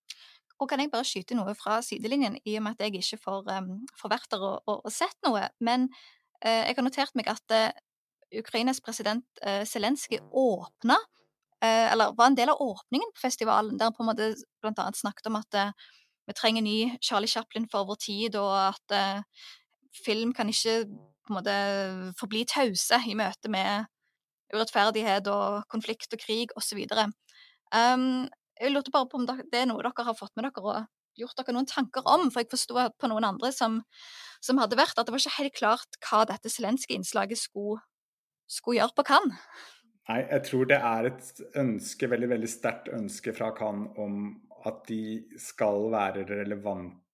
Og 0.61 0.69
kan 0.71 0.81
jeg 0.81 0.90
bare 0.92 1.05
skyte 1.05 1.37
noe 1.37 1.53
fra 1.59 1.81
sidelinjen, 1.85 2.38
i 2.45 2.57
og 2.57 2.64
med 2.64 2.77
at 2.77 2.87
jeg 2.87 3.03
ikke 3.03 3.19
får, 3.21 3.51
um, 3.59 3.73
får 4.01 4.12
vært 4.14 4.31
der 4.33 4.92
sett 4.95 5.19
noe. 5.27 5.49
Men 5.61 5.90
Eh, 6.45 6.69
jeg 6.69 6.77
har 6.77 6.85
notert 6.85 7.16
meg 7.16 7.29
at 7.33 7.55
eh, 7.55 7.71
Ukrainas 8.37 8.83
president 8.85 9.25
eh, 9.42 9.64
Zelenskyj 9.69 10.21
åpna 10.33 10.99
eller 11.66 12.12
var 12.14 12.29
en 12.29 12.35
del 12.37 12.51
av 12.53 12.61
åpningen 12.61 13.09
på 13.14 13.23
festivalen, 13.23 13.79
der 13.81 13.88
han 13.88 13.95
på 13.97 14.03
en 14.05 14.09
måte 14.11 14.27
blant 14.61 14.79
annet 14.79 14.99
snakket 14.99 15.27
om 15.31 15.38
at 15.38 15.57
vi 16.29 16.35
trenger 16.37 16.62
ny 16.62 16.75
Charlie 17.01 17.31
Chaplin 17.33 17.64
for 17.73 17.88
vår 17.88 17.97
tid, 18.05 18.37
og 18.37 18.53
at 18.53 19.25
film 20.05 20.35
kan 20.37 20.53
ikke 20.53 20.85
på 20.85 21.33
en 21.33 21.38
måte 21.38 21.55
forbli 22.21 22.45
tause 22.47 23.01
i 23.09 23.16
møte 23.19 23.51
med 23.51 23.88
urettferdighet 24.53 25.33
og 25.33 25.64
konflikt 25.73 26.12
og 26.12 26.23
krig 26.23 26.53
osv. 26.61 26.85
Um, 27.73 28.29
jeg 28.61 28.73
lurte 28.73 28.92
bare 28.95 29.09
på 29.11 29.21
om 29.21 29.27
det 29.29 29.37
er 29.55 29.69
noe 29.69 29.85
dere 29.85 30.07
har 30.07 30.16
fått 30.16 30.35
med 30.37 30.49
dere 30.49 30.64
og 30.64 31.21
gjort 31.21 31.38
dere 31.40 31.55
noen 31.57 31.69
tanker 31.69 32.07
om? 32.09 32.29
For 32.33 32.42
jeg 32.42 32.53
forsto 32.53 32.88
på 32.97 33.11
noen 33.11 33.29
andre 33.29 33.53
som, 33.55 33.81
som, 34.45 34.61
hadde 34.62 34.79
vært, 34.79 34.97
at 34.97 35.07
det 35.07 35.14
var 35.14 35.23
ikke 35.23 35.38
helt 35.40 35.57
klart 35.57 36.01
hva 36.09 36.25
dette 36.29 36.53
Zelenskyj-innslaget 36.53 37.40
skulle, 37.40 37.81
skulle, 38.49 38.81
gjøre 38.81 38.97
på 38.97 39.07
Cannes. 39.12 39.40
Nei, 40.07 40.21
jeg 40.23 40.45
tror 40.47 40.69
det 40.71 40.79
er 40.79 41.09
et 41.09 41.31
ønske, 41.59 42.11
veldig 42.12 42.29
veldig 42.31 42.51
sterkt 42.51 42.92
ønske 42.95 43.35
fra 43.35 43.51
Cannes 43.57 43.97
om 43.99 44.21
at 44.66 44.85
de 44.88 45.27
skal 45.40 45.88
være 45.92 46.27
relevante 46.29 47.06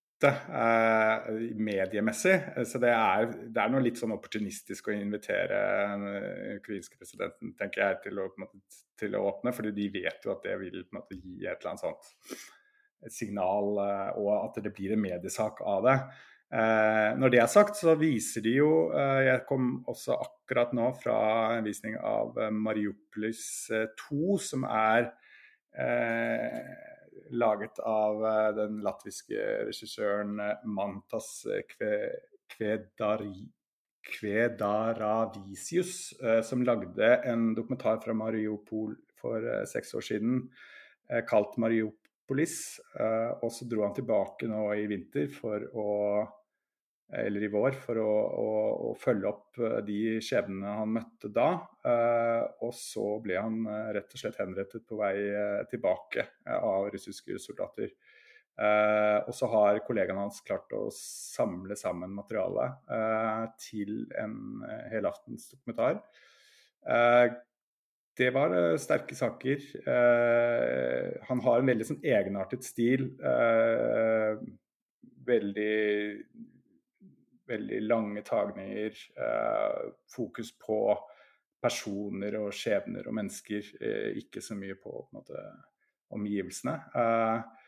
mediemessig. 1.59 2.37
Så 2.69 2.81
det 2.83 2.93
er, 2.95 3.29
det 3.43 3.59
er, 3.63 3.73
noe 3.73 3.83
litt 3.85 4.01
sånn 4.01 4.15
opportunistisk 4.15 4.89
å 4.89 4.97
invitere 4.97 5.61
den 5.93 6.09
eh, 6.13 6.57
ukrainske 6.61 6.99
presidenten 7.01 7.55
tenker 7.59 7.85
jeg, 7.85 8.01
til 8.07 8.23
å, 8.23 8.31
måte, 8.41 8.63
til 8.99 9.19
å, 9.19 9.27
åpne, 9.33 9.55
fordi 9.57 9.75
de 9.77 9.89
vet 10.01 10.27
jo 10.27 10.35
at 10.35 10.45
det 10.47 10.59
vil 10.63 10.83
måte, 10.95 11.19
gi 11.19 11.47
et 11.47 11.57
eller 11.57 11.75
annet 11.75 11.87
sånt 11.87 12.13
signal, 13.11 13.79
eh, 13.83 14.11
og 14.21 14.31
at 14.37 14.63
det 14.63 14.75
blir 14.75 14.95
en 14.95 15.03
mediesak 15.03 15.63
av 15.67 15.87
det. 15.87 15.97
Eh, 16.53 17.09
når 17.19 17.33
det 17.33 17.41
er 17.41 17.51
sagt, 17.51 17.79
så 17.81 17.95
viser 17.97 18.45
de 18.45 18.59
jo 18.59 18.73
eh, 18.93 19.23
Jeg 19.25 19.45
kom 19.49 19.71
også 19.89 20.19
akkurat 20.21 20.75
nå 20.77 20.91
fra 21.01 21.17
en 21.57 21.65
visning 21.65 21.97
av 21.97 22.37
Mariupolis 22.53 23.71
2, 24.05 24.37
som 24.51 24.67
er 24.69 25.15
laget 27.33 27.79
av 27.89 28.21
den 28.57 28.81
latviske 28.85 29.41
regissøren 29.69 30.37
Mantas 30.69 31.47
Kvedari, 32.53 33.47
Kvedaravisius, 34.03 35.95
som 36.45 36.65
lagde 36.67 37.15
en 37.31 37.53
dokumentar 37.55 38.01
fra 38.03 38.15
Mariupol 38.19 38.97
for 39.21 39.47
seks 39.71 39.95
år 39.97 40.07
siden 40.09 40.41
kalt 41.29 41.57
Mariupolis. 41.61 42.81
Eh, 42.99 43.31
og 43.43 43.53
så 43.53 43.67
dro 43.69 43.85
han 43.87 43.97
tilbake 43.97 44.49
nå 44.51 44.67
i 44.79 44.87
vinter 44.91 45.29
for 45.33 45.67
å 45.75 45.89
eller 47.13 47.45
i 47.45 47.51
vår, 47.53 47.77
for 47.77 47.99
å, 48.01 48.09
å, 48.41 48.47
å 48.89 48.93
følge 49.01 49.29
opp 49.29 49.61
eh, 49.61 49.79
de 49.85 49.99
skjebnene 50.25 50.77
han 50.79 50.95
møtte 50.97 51.29
da. 51.33 51.51
Eh, 51.85 52.43
og 52.65 52.73
så 52.77 53.07
ble 53.25 53.37
han 53.37 53.61
rett 53.97 54.15
og 54.15 54.23
slett 54.23 54.41
henrettet 54.41 54.87
på 54.89 54.99
vei 55.01 55.15
tilbake 55.71 56.27
av 56.57 56.89
russiske 56.93 57.39
soldater. 57.43 57.93
og 59.27 59.33
så 59.35 59.49
har 59.49 59.79
kollegaene 59.87 60.27
hans 60.27 60.43
klart 60.45 60.73
å 60.77 60.91
samle 60.93 61.77
sammen 61.77 62.13
materialet 62.13 62.83
til 63.65 64.05
en 64.21 64.61
helaftens 64.93 65.49
dokumentar 65.55 66.03
det 68.19 68.29
var 68.35 68.53
sterke 68.77 69.17
saker. 69.17 69.63
Han 71.31 71.41
har 71.47 71.63
en 71.63 71.71
veldig 71.71 71.87
sånn, 71.89 72.03
egenartet 72.05 72.67
stil. 72.67 73.07
Veldig 75.25 75.77
veldig 77.53 77.81
lange 77.87 78.25
tagninger, 78.27 79.03
eh, 79.17 79.81
fokus 80.11 80.53
på 80.61 80.83
personer 81.63 82.37
og 82.41 82.53
skjebner 82.57 83.07
og 83.07 83.17
mennesker, 83.21 83.75
eh, 83.81 84.23
ikke 84.23 84.43
så 84.43 84.59
mye 84.59 84.75
på, 84.81 84.93
på 85.07 85.21
måte, 85.21 85.43
omgivelsene. 86.13 86.79
Eh, 86.99 87.61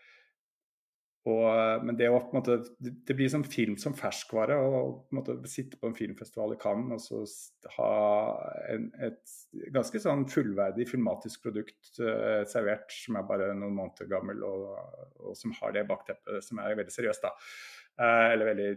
og, 1.24 1.84
men 1.86 1.96
det, 1.96 2.10
å, 2.12 2.18
måte, 2.34 2.58
det, 2.76 3.14
blir 3.16 3.30
som 3.32 3.46
film 3.48 3.78
som 3.80 3.94
ferskvare 3.96 4.58
å 4.60 4.82
sitte 5.48 5.78
på 5.80 5.88
en 5.88 5.96
filmfestival 5.96 6.52
i 6.52 6.58
Cannes 6.60 7.06
og 7.16 7.24
så 7.30 7.70
ha 7.78 7.94
en, 8.74 8.90
et 9.00 9.62
ganske 9.72 10.02
sånn 10.04 10.26
fullverdig 10.28 10.84
filmatisk 10.90 11.46
produkt 11.46 11.96
eh, 12.04 12.42
servert 12.50 12.92
som 12.92 13.16
er 13.16 13.24
bare 13.30 13.54
noen 13.56 13.78
måneder 13.78 14.10
gammel, 14.10 14.44
og, 14.44 14.76
og 15.24 15.38
som 15.40 15.56
har 15.62 15.72
det 15.78 15.86
bakteppet 15.88 16.44
som 16.44 16.60
er 16.60 16.76
veldig 16.76 16.92
seriøst. 16.92 17.24
da. 17.24 17.32
Eller 18.04 18.50
veldig 18.50 18.68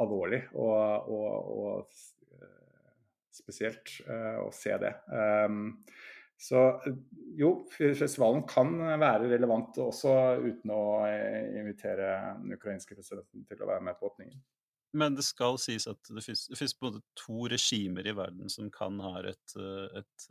alvorlig 0.00 0.40
og, 0.54 1.10
og, 1.10 1.50
og 1.56 2.40
eh, 2.40 2.94
spesielt 3.34 3.92
uh, 4.08 4.40
å 4.46 4.48
se 4.54 4.76
det. 4.80 4.94
Um, 5.12 5.74
så 6.40 6.62
jo, 7.36 7.50
festivalen 7.76 8.46
kan 8.48 8.72
være 8.80 9.28
relevant 9.28 9.76
også 9.82 10.14
uten 10.40 10.72
å 10.72 10.84
eh, 11.04 11.50
invitere 11.60 12.14
den 12.40 12.56
ukrainske 12.56 12.96
presidenten 12.96 13.44
til 13.44 13.60
å 13.60 13.68
være 13.68 13.84
med 13.90 13.98
på 14.00 14.08
åpningen. 14.08 14.40
Men 14.96 15.14
det 15.14 15.22
skal 15.22 15.60
sies 15.60 15.84
at 15.86 16.00
det 16.08 16.24
finnes 16.24 16.72
på 16.74 16.88
en 16.88 16.94
måte 16.94 17.04
to 17.20 17.44
regimer 17.52 18.08
i 18.08 18.16
verden 18.16 18.48
som 18.50 18.72
kan 18.72 18.96
ha 19.04 19.20
et, 19.28 19.54
et, 20.00 20.24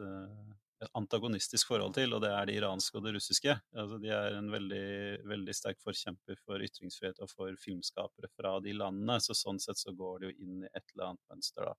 antagonistisk 0.96 1.70
forhold 1.72 1.94
til, 1.98 2.13
og 2.15 2.24
det 2.24 2.32
er 2.32 2.48
det 2.48 2.56
iranske 2.60 2.98
og 3.00 3.06
det 3.06 3.13
russiske. 3.18 3.56
Altså, 3.76 4.00
de 4.02 4.12
er 4.15 4.38
en 4.38 4.50
veldig, 4.54 4.86
veldig 5.28 5.56
sterk 5.56 5.82
forkjemper 5.84 6.39
for 6.46 6.63
ytringsfrihet 6.63 7.20
og 7.24 7.32
for 7.32 7.60
filmskapere 7.60 8.32
fra 8.36 8.56
de 8.63 8.76
landene, 8.78 9.20
så 9.24 9.36
sånn 9.38 9.60
sett 9.62 9.82
så 9.82 9.94
går 9.96 10.22
det 10.22 10.32
jo 10.32 10.48
inn 10.48 10.63
i 10.63 10.72
et 10.72 10.84
eller 10.94 11.12
annet 11.12 11.34
mønster, 11.34 11.70
da. 11.72 11.76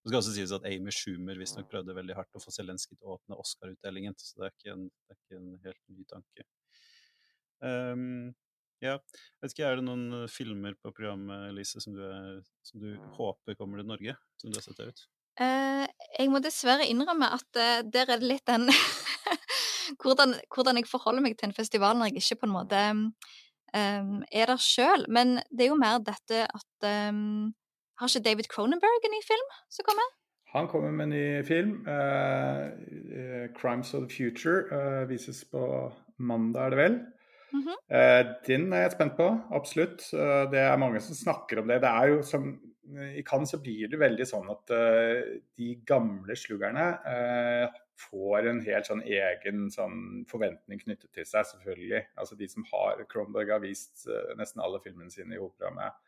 Det 0.00 0.08
skal 0.08 0.22
også 0.22 0.32
sies 0.32 0.52
at 0.56 0.64
Amy 0.64 0.92
Schumer 0.96 1.36
visstnok 1.36 1.66
prøvde 1.68 1.96
veldig 1.96 2.14
hardt 2.16 2.38
å 2.38 2.40
få 2.40 2.52
Zelenskyj 2.54 2.94
til 2.94 3.04
å 3.04 3.18
åpne 3.18 3.36
Oscar-utdelingen, 3.42 4.16
så 4.16 4.40
det 4.40 4.46
er 4.46 4.54
ikke 4.54 4.76
en, 4.76 4.86
er 5.10 5.18
ikke 5.18 5.40
en 5.40 5.50
helt 5.66 5.82
ny 5.92 6.06
tanke. 6.08 6.46
Um, 7.60 8.30
ja, 8.80 8.96
vet 9.42 9.52
ikke, 9.52 9.68
Er 9.68 9.76
det 9.76 9.84
noen 9.84 10.22
eh, 10.22 10.30
filmer 10.32 10.72
på 10.80 10.92
programmet 10.96 11.50
Lise, 11.52 11.82
som 11.84 11.92
du, 11.92 12.00
er, 12.06 12.38
som 12.64 12.80
du 12.80 12.94
håper 13.18 13.58
kommer 13.58 13.82
til 13.82 13.90
Norge? 13.90 14.16
Som 14.40 14.54
du 14.54 14.56
har 14.56 14.64
sett 14.64 14.80
der 14.80 14.94
ut? 14.94 15.04
Uh, 15.40 15.86
jeg 16.18 16.28
må 16.28 16.40
dessverre 16.44 16.84
innrømme 16.84 17.30
at 17.32 17.48
uh, 17.56 17.80
der 17.88 18.10
er 18.12 18.20
det 18.20 18.28
litt 18.28 18.46
den 18.50 18.68
hvordan, 20.02 20.34
hvordan, 20.52 20.76
jeg 20.76 20.90
forholder 20.90 21.24
meg 21.24 21.38
til 21.38 21.48
en 21.48 21.56
festival 21.56 21.96
når 21.96 22.10
jeg 22.10 22.20
ikke 22.20 22.42
på 22.42 22.48
en 22.50 22.56
måte 22.58 22.82
um, 22.92 24.20
er 24.28 24.52
der 24.52 24.60
sjøl. 24.60 25.06
Men 25.08 25.38
det 25.48 25.66
er 25.66 25.72
jo 25.72 25.80
mer 25.80 26.02
dette 26.04 26.44
at 26.44 26.88
um, 27.10 27.54
har 28.00 28.08
ikke 28.08 28.24
David 28.28 28.50
Cronenberg 28.52 29.06
en 29.06 29.14
ny 29.16 29.22
film 29.26 29.54
som 29.72 29.86
kommer? 29.88 30.08
Han 30.52 30.68
kommer 30.68 30.90
med 30.90 31.04
en 31.04 31.14
ny 31.14 31.46
film. 31.46 31.72
Uh, 31.86 32.74
uh, 33.16 33.46
'Crimes 33.54 33.94
of 33.94 34.02
the 34.02 34.10
Future' 34.10 34.66
uh, 34.74 35.08
vises 35.08 35.44
på 35.44 35.92
mandag, 36.18 36.64
er 36.64 36.70
det 36.70 36.78
vel. 36.78 37.00
Mm 37.52 37.62
-hmm. 37.66 37.76
den 38.46 38.72
er 38.72 38.76
jeg 38.76 38.92
spent 38.92 39.16
på, 39.16 39.40
absolutt. 39.50 40.02
det 40.52 40.58
er 40.58 40.76
mange 40.76 41.00
som 41.00 41.14
snakker 41.14 41.60
om 41.60 41.68
det. 41.68 41.80
Det 41.80 41.88
er 41.88 42.06
jo 42.06 42.22
som 42.22 42.60
I 42.90 43.22
Cannes 43.26 43.52
så 43.52 43.60
blir 43.62 43.90
det 43.92 44.00
veldig 44.00 44.26
sånn 44.26 44.48
at 44.50 44.72
de 45.58 45.68
gamle 45.86 46.34
sluggerne 46.38 46.86
får 48.00 48.48
en 48.50 48.62
helt 48.64 48.88
sånn 48.88 49.02
egen 49.04 49.68
sånn 49.70 50.24
forventning 50.30 50.80
knyttet 50.82 51.12
til 51.14 51.26
seg, 51.28 51.46
selvfølgelig. 51.52 52.00
Altså 52.18 52.38
de 52.40 52.48
som 52.50 52.66
har 52.72 53.04
Cronenberg 53.12 53.52
har 53.54 53.62
vist 53.62 54.08
nesten 54.40 54.64
alle 54.64 54.80
filmene 54.82 55.12
sine 55.12 55.36
i 55.36 55.40
hovedprogrammet 55.40 56.00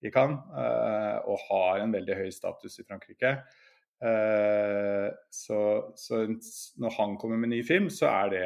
i 0.00 0.12
Cannes, 0.12 0.40
eh, 0.56 1.18
og 1.28 1.42
har 1.48 1.82
en 1.82 1.92
veldig 1.92 2.16
høy 2.22 2.30
status 2.32 2.80
i 2.80 2.86
Frankrike. 2.86 3.34
Eh, 4.00 5.12
så, 5.30 5.92
så, 5.96 6.20
når 6.76 6.90
han 6.96 7.16
kommer 7.20 7.36
med 7.36 7.52
ny 7.52 7.60
film, 7.66 7.90
så 7.92 8.08
er 8.08 8.30
det, 8.32 8.44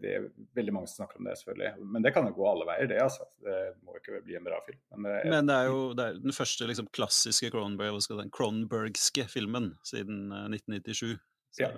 det 0.00 0.12
er 0.16 0.28
veldig 0.56 0.72
mange 0.72 0.88
som 0.88 1.02
snakker 1.02 1.20
om 1.20 1.28
det, 1.28 1.36
selvfølgelig. 1.40 1.88
Men 1.92 2.04
det 2.06 2.12
kan 2.16 2.28
jo 2.28 2.36
gå 2.38 2.46
alle 2.48 2.68
veier, 2.70 2.88
det. 2.88 3.00
altså. 3.04 3.26
Det 3.44 3.58
må 3.84 3.98
ikke 3.98 4.22
bli 4.24 4.38
en 4.38 4.46
bra 4.48 4.60
film. 4.64 4.80
Men 4.96 5.10
det, 5.12 5.32
Men 5.34 5.50
det 5.50 5.56
er 5.56 5.68
jo 5.68 5.82
det 5.98 6.06
er 6.06 6.20
den 6.22 6.36
første 6.36 6.68
liksom, 6.70 6.88
klassiske 6.96 7.50
Cronenberg, 7.52 8.00
den 8.08 8.32
Cronenbergske 8.32 9.26
filmen 9.28 9.74
siden 9.84 10.30
1997. 10.32 11.10
Eh, 11.12 11.18
så, 11.50 11.64
ja. 11.66 11.72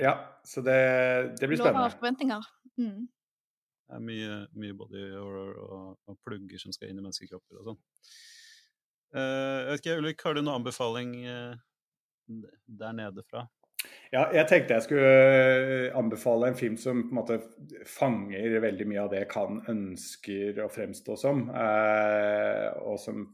ja. 0.00 0.16
så 0.46 0.64
det, 0.66 0.80
det 1.38 1.46
blir 1.46 1.60
spennende. 1.60 1.84
Lover 1.84 1.94
forventninger. 2.00 2.50
Mm. 2.82 3.06
Det 3.86 3.94
er 3.94 4.02
mye, 4.02 4.40
mye 4.58 4.74
body 4.74 5.04
horror 5.14 5.54
og, 5.62 5.86
og 6.10 6.18
plugger 6.26 6.58
som 6.58 6.74
skal 6.74 6.90
inn 6.90 6.98
i 6.98 7.04
menneskekropper 7.04 7.60
og 7.60 7.70
sånn. 7.70 7.80
Uh, 9.14 9.70
vet 9.70 9.84
ikke, 9.84 10.00
Ulrik, 10.00 10.22
har 10.26 10.34
du 10.34 10.42
noen 10.42 10.58
anbefaling 10.58 11.12
uh, 11.30 11.54
der 12.26 12.92
nede 12.92 13.22
fra? 13.30 13.46
Ja, 14.12 14.28
jeg 14.30 14.46
tenkte 14.46 14.76
jeg 14.76 14.84
skulle 14.84 15.10
eh, 15.10 15.96
anbefale 15.98 16.48
en 16.48 16.58
film 16.58 16.76
som 16.78 17.02
på 17.08 17.12
en 17.12 17.18
måte 17.18 17.36
fanger 17.90 18.60
veldig 18.62 18.86
mye 18.88 19.02
av 19.02 19.10
det 19.12 19.24
Kan 19.30 19.58
ønsker 19.70 20.60
å 20.62 20.68
fremstå 20.72 21.16
som. 21.18 21.42
Eh, 21.50 22.68
og 22.86 23.00
som, 23.02 23.26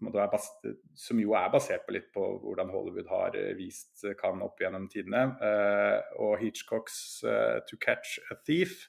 som, 0.97 1.21
jo 1.21 1.37
er 1.39 1.53
basert 1.53 1.85
på 1.87 1.97
litt 1.97 2.09
på 2.15 2.25
hvordan 2.43 2.73
Hollywood 2.73 3.11
har 3.13 3.37
vist 3.59 4.07
Kan 4.21 4.43
opp 4.45 4.61
gjennom 4.65 4.89
tidene. 4.93 5.27
Eh, 5.45 5.99
og 6.25 6.39
Hitchcocks 6.41 7.21
'To 7.23 7.81
Catch 7.81 8.19
a 8.33 8.39
Thief' 8.41 8.89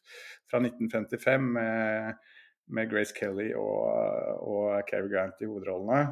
fra 0.49 0.63
1955 0.63 1.51
med, 1.59 2.13
med 2.67 2.89
Grace 2.89 3.15
Kelly 3.15 3.51
og, 3.59 3.83
og 4.39 4.87
Cary 4.89 5.11
Grant 5.11 5.43
i 5.43 5.51
hovedrollene 5.51 6.05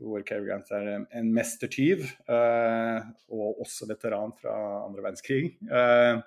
hvor 0.00 0.22
Cary 0.26 0.46
Grant 0.48 0.70
er 0.74 0.90
en 0.96 1.32
mestertyv, 1.34 2.04
uh, 2.30 3.00
og 3.32 3.62
også 3.64 3.88
veteran 3.90 4.32
fra 4.38 4.54
andre 4.86 5.04
verdenskrig. 5.04 5.54
Uh, 5.68 6.20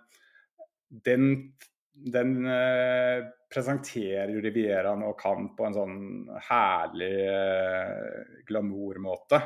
den, 1.06 1.30
den 1.94 2.36
uh, 2.46 3.26
presenterer 3.54 4.34
Rivieraen 4.44 5.06
og 5.08 5.18
kan 5.20 5.50
på 5.58 5.68
en 5.68 5.78
sånn 5.78 5.98
herlig 6.50 7.16
glamourmåte, 8.50 9.42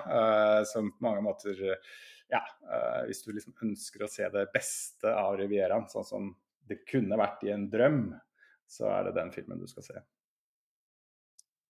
som 0.71 0.93
på 0.93 1.04
mange 1.04 1.26
måter 1.26 1.60
Ja, 2.32 2.39
hvis 3.08 3.19
du 3.26 3.34
liksom 3.34 3.56
ønsker 3.67 4.04
å 4.04 4.10
se 4.12 4.30
det 4.32 4.45
beste 4.54 5.12
av 5.12 5.36
Rivieraen, 5.39 5.89
sånn 5.91 6.08
som 6.08 6.30
det 6.67 6.86
kunne 6.88 7.19
vært 7.19 7.43
i 7.47 7.52
en 7.52 7.67
drøm, 7.71 8.06
så 8.67 8.88
er 8.95 9.10
det 9.10 9.17
den 9.19 9.34
filmen 9.36 9.60
du 9.60 9.67
skal 9.67 9.84
se. 9.84 10.04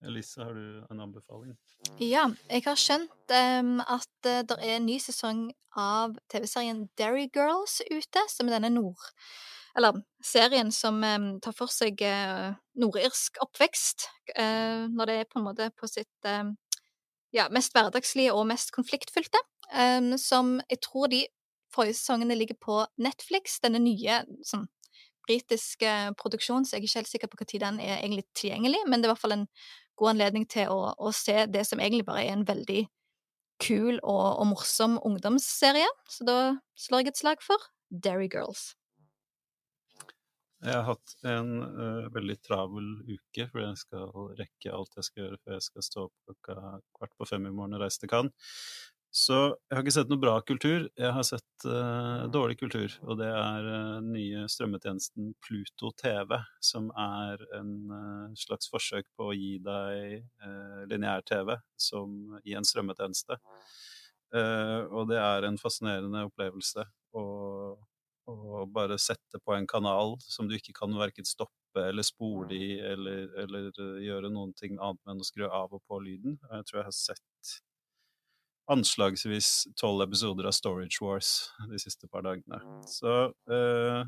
Elise, 0.06 0.44
har 0.44 0.54
du 0.54 0.86
en 0.92 1.00
anbefaling? 1.02 1.56
Ja, 2.02 2.28
jeg 2.52 2.64
har 2.68 2.78
skjønt 2.78 3.34
um, 3.34 3.78
at 3.82 4.30
uh, 4.30 4.42
det 4.46 4.58
er 4.62 4.76
en 4.76 4.86
ny 4.86 4.98
sesong 5.02 5.48
av 5.78 6.18
TV-serien 6.32 6.86
Derry 7.00 7.28
Girls 7.34 7.80
ute, 7.90 8.26
som 8.34 8.50
er 8.50 8.60
denne 8.60 8.74
nord... 8.78 9.12
Eller 9.78 9.94
serien 10.26 10.72
som 10.74 10.96
um, 11.06 11.26
tar 11.38 11.54
for 11.54 11.70
seg 11.70 12.00
uh, 12.02 12.56
nordirsk 12.82 13.38
oppvekst, 13.44 14.08
uh, 14.34 14.90
når 14.90 15.10
det 15.10 15.18
er 15.20 15.28
på 15.30 15.38
en 15.38 15.46
måte 15.46 15.68
på 15.78 15.86
sitt 15.92 16.30
ja, 17.36 17.46
mest 17.54 17.76
hverdagslige 17.76 18.34
og 18.34 18.48
mest 18.50 18.74
konfliktfylte. 18.74 19.38
Um, 19.70 20.16
som 20.18 20.56
jeg 20.66 20.82
tror 20.82 21.12
de 21.14 21.28
forrige 21.74 22.00
sesongene 22.00 22.40
ligger 22.40 22.58
på 22.58 22.80
Netflix, 22.98 23.60
denne 23.62 23.84
nye 23.84 24.24
sånn 24.42 24.66
britiske 25.28 25.94
produksjonen, 26.18 26.66
så 26.66 26.78
jeg 26.78 26.82
er 26.82 26.88
ikke 26.88 27.02
helt 27.02 27.12
sikker 27.12 27.32
på 27.32 27.40
når 27.42 27.64
den 27.66 27.80
er 27.84 28.00
egentlig 28.00 28.26
tilgjengelig, 28.34 28.80
men 28.88 29.02
det 29.02 29.08
er 29.08 29.12
i 29.12 29.14
hvert 29.14 29.26
fall 29.26 29.36
en 29.36 29.48
god 29.98 30.14
anledning 30.16 30.48
til 30.50 30.72
å, 30.74 30.94
å, 30.98 31.12
se 31.16 31.46
det 31.52 31.66
som 31.68 31.82
egentlig 31.82 32.08
bare 32.08 32.26
er 32.26 32.36
en 32.36 32.48
veldig 32.48 32.86
kul 33.64 33.98
og, 33.98 34.26
og, 34.38 34.46
morsom 34.54 34.98
ungdomsserie. 35.06 35.88
Så 36.10 36.28
da 36.28 36.38
slår 36.78 37.06
jeg 37.06 37.14
et 37.14 37.24
slag 37.24 37.46
for 37.46 37.70
Derry 37.90 38.30
Girls. 38.32 38.76
Jeg 40.66 40.74
har 40.74 40.88
hatt 40.88 41.12
en 41.30 41.50
uh, 41.62 42.08
veldig 42.14 42.36
travel 42.42 42.86
uke, 43.06 43.46
fordi 43.46 43.66
jeg 43.68 43.82
skal 43.84 44.32
rekke 44.40 44.72
alt 44.74 44.96
jeg 44.98 45.06
skal 45.06 45.24
gjøre 45.24 45.42
før 45.44 45.58
jeg 45.58 45.66
skal 45.68 45.86
stå 45.86 46.06
opp 46.08 46.16
klokka 46.26 46.56
kvart 46.98 47.14
på 47.14 47.28
fem 47.30 47.46
i 47.46 47.52
morgen 47.54 47.78
og 47.78 47.84
reise 47.84 48.02
til 48.02 48.10
Cannes. 48.10 48.56
Så 49.14 49.36
jeg 49.36 49.74
har 49.74 49.82
ikke 49.86 49.94
sett 49.96 50.10
noe 50.12 50.20
bra 50.20 50.34
kultur, 50.46 50.88
jeg 51.00 51.12
har 51.16 51.26
sett 51.26 51.66
uh, 51.66 52.28
dårlig 52.32 52.58
kultur. 52.60 52.92
Og 53.08 53.18
det 53.22 53.30
er 53.32 53.68
uh, 53.72 54.00
nye 54.04 54.44
strømmetjenesten 54.52 55.32
Pluto 55.44 55.94
TV, 55.98 56.36
som 56.64 56.90
er 56.92 57.42
en 57.58 57.72
uh, 57.88 58.36
slags 58.38 58.70
forsøk 58.72 59.08
på 59.18 59.30
å 59.30 59.36
gi 59.36 59.56
deg 59.64 60.26
uh, 60.44 60.84
lineær-TV 60.92 61.56
i 61.56 62.58
en 62.58 62.68
strømmetjeneste. 62.68 63.40
og 64.36 65.04
det 65.08 65.18
er 65.24 65.46
en 65.48 65.58
fascinerende 65.58 66.26
opplevelse 66.28 66.84
å, 67.16 67.24
å 68.28 68.66
bare 68.68 68.98
sette 69.00 69.40
på 69.40 69.54
en 69.56 69.68
kanal 69.68 70.18
som 70.20 70.50
du 70.50 70.58
ikke 70.58 70.76
kan 70.76 70.92
verken 71.00 71.26
stoppe 71.26 71.86
eller 71.88 72.04
spole 72.04 72.52
i, 72.52 72.76
eller, 72.92 73.32
eller 73.40 73.72
gjøre 74.04 74.34
noen 74.34 74.52
ting 74.58 74.76
annet 74.82 75.00
enn 75.08 75.24
å 75.24 75.28
skru 75.30 75.48
av 75.48 75.72
og 75.72 75.82
på 75.88 76.02
lyden. 76.04 76.36
Jeg 76.52 76.68
tror 76.68 76.82
jeg 76.82 76.90
har 76.90 76.98
sett 76.98 77.56
anslagsvis 78.72 79.68
tolv 79.80 80.04
episoder 80.08 80.48
av 80.50 80.56
Storage 80.56 81.00
Wars 81.04 81.52
de 81.72 81.80
siste 81.82 82.10
par 82.12 82.26
dagene. 82.26 82.60
Så 82.90 83.14
uh, 83.32 84.02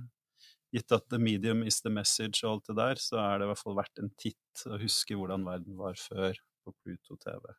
gitt 0.76 0.96
at 0.96 1.08
the 1.10 1.20
medium 1.22 1.64
is 1.68 1.80
the 1.82 1.92
message 1.94 2.44
og 2.44 2.52
alt 2.52 2.72
det 2.72 2.78
der, 2.80 3.02
så 3.02 3.22
er 3.24 3.40
det 3.40 3.48
i 3.48 3.52
hvert 3.54 3.64
fall 3.64 3.78
verdt 3.80 4.04
en 4.04 4.12
titt 4.20 4.66
å 4.68 4.80
huske 4.82 5.18
hvordan 5.18 5.48
verden 5.48 5.80
var 5.80 6.00
før 6.00 6.38
på 6.66 6.76
Pluto 6.84 7.18
TV. 7.22 7.54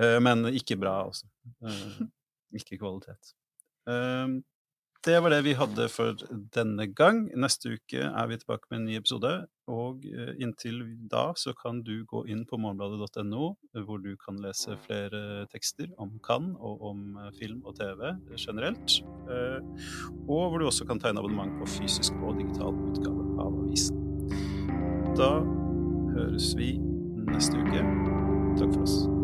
Uh, 0.00 0.18
men 0.22 0.50
ikke 0.52 0.78
bra, 0.80 0.98
altså. 1.08 1.30
Uh, 1.64 2.04
ikke 2.56 2.78
kvalitet. 2.80 3.34
Det 5.06 5.20
var 5.22 5.30
det 5.30 5.44
vi 5.46 5.52
hadde 5.54 5.84
for 5.86 6.18
denne 6.50 6.88
gang. 6.90 7.28
Neste 7.38 7.76
uke 7.76 8.08
er 8.08 8.26
vi 8.26 8.38
tilbake 8.40 8.66
med 8.72 8.80
en 8.80 8.86
ny 8.88 8.96
episode. 8.98 9.30
Og 9.70 10.02
eh, 10.10 10.32
inntil 10.42 10.80
da 11.10 11.28
så 11.38 11.54
kan 11.54 11.78
du 11.86 12.00
gå 12.10 12.24
inn 12.26 12.42
på 12.46 12.58
morgenbladet.no, 12.58 13.52
hvor 13.86 14.02
du 14.02 14.16
kan 14.18 14.40
lese 14.42 14.74
flere 14.82 15.46
tekster 15.52 15.92
om 16.02 16.16
Cannes 16.26 16.58
og 16.58 16.82
om 16.90 17.04
eh, 17.22 17.30
film 17.38 17.62
og 17.62 17.78
TV 17.78 18.02
generelt. 18.34 18.98
Eh, 19.30 19.86
og 20.26 20.50
hvor 20.50 20.58
du 20.58 20.66
også 20.66 20.88
kan 20.90 20.98
tegne 20.98 21.22
abonnement 21.22 21.54
på 21.60 21.70
fysisk 21.78 22.18
og 22.24 22.40
digital 22.42 22.74
utgave 22.90 23.28
av 23.46 23.60
avisen. 23.62 24.02
Da 25.14 25.36
høres 26.16 26.50
vi 26.58 26.74
neste 27.30 27.62
uke. 27.62 27.86
Takk 28.58 28.74
for 28.74 28.82
oss. 28.82 29.15